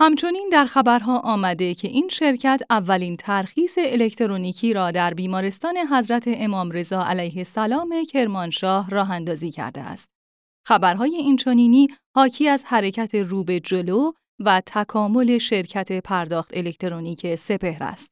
همچنین 0.00 0.48
در 0.52 0.64
خبرها 0.64 1.18
آمده 1.18 1.74
که 1.74 1.88
این 1.88 2.08
شرکت 2.08 2.60
اولین 2.70 3.16
ترخیص 3.16 3.78
الکترونیکی 3.78 4.72
را 4.72 4.90
در 4.90 5.14
بیمارستان 5.14 5.76
حضرت 5.92 6.24
امام 6.26 6.70
رضا 6.70 7.04
علیه 7.04 7.36
السلام 7.36 8.04
کرمانشاه 8.04 8.90
راه 8.90 9.10
اندازی 9.10 9.50
کرده 9.50 9.80
است. 9.80 10.08
خبرهای 10.66 11.16
اینچنینی 11.16 11.88
حاکی 12.16 12.48
از 12.48 12.64
حرکت 12.66 13.14
رو 13.14 13.44
به 13.44 13.60
جلو 13.60 14.12
و 14.40 14.62
تکامل 14.66 15.38
شرکت 15.38 15.92
پرداخت 15.92 16.56
الکترونیک 16.56 17.34
سپهر 17.34 17.82
است. 17.82 18.10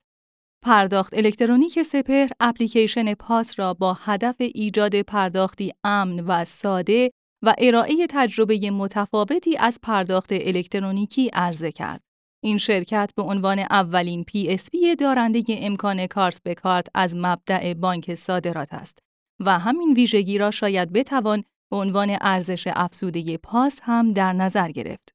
پرداخت 0.64 1.14
الکترونیک 1.14 1.82
سپهر 1.82 2.30
اپلیکیشن 2.40 3.14
پاس 3.14 3.58
را 3.58 3.74
با 3.74 3.96
هدف 4.00 4.36
ایجاد 4.38 5.00
پرداختی 5.00 5.72
امن 5.84 6.20
و 6.20 6.44
ساده 6.44 7.10
و 7.42 7.54
ارائه 7.58 8.06
تجربه 8.10 8.70
متفاوتی 8.70 9.56
از 9.56 9.78
پرداخت 9.82 10.32
الکترونیکی 10.32 11.30
عرضه 11.32 11.72
کرد. 11.72 12.00
این 12.44 12.58
شرکت 12.58 13.10
به 13.16 13.22
عنوان 13.22 13.58
اولین 13.58 14.24
PSP 14.24 14.96
دارنده 14.98 15.44
امکان 15.48 16.06
کارت 16.06 16.42
به 16.42 16.54
کارت 16.54 16.86
از 16.94 17.16
مبدع 17.16 17.74
بانک 17.74 18.14
صادرات 18.14 18.74
است 18.74 18.98
و 19.40 19.58
همین 19.58 19.92
ویژگی 19.92 20.38
را 20.38 20.50
شاید 20.50 20.92
بتوان 20.92 21.44
به 21.70 21.76
عنوان 21.76 22.16
ارزش 22.20 22.68
افزوده 22.72 23.36
پاس 23.36 23.80
هم 23.82 24.12
در 24.12 24.32
نظر 24.32 24.70
گرفت. 24.70 25.14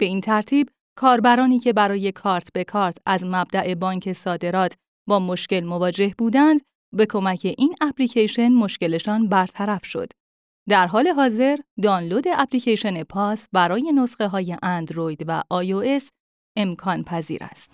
به 0.00 0.06
این 0.06 0.20
ترتیب 0.20 0.70
کاربرانی 0.98 1.58
که 1.58 1.72
برای 1.72 2.12
کارت 2.12 2.52
به 2.52 2.64
کارت 2.64 2.98
از 3.06 3.24
مبدع 3.24 3.74
بانک 3.74 4.12
صادرات 4.12 4.74
با 5.08 5.18
مشکل 5.18 5.60
مواجه 5.60 6.14
بودند 6.18 6.60
به 6.96 7.06
کمک 7.06 7.54
این 7.58 7.74
اپلیکیشن 7.80 8.48
مشکلشان 8.48 9.28
برطرف 9.28 9.86
شد 9.86 10.08
در 10.68 10.86
حال 10.86 11.08
حاضر 11.08 11.56
دانلود 11.82 12.24
اپلیکیشن 12.36 13.02
پاس 13.02 13.48
برای 13.52 13.92
نسخه 13.92 14.28
های 14.28 14.56
اندروید 14.62 15.24
و 15.28 15.42
iOS 15.54 16.10
امکان 16.56 17.04
پذیر 17.04 17.44
است. 17.44 17.70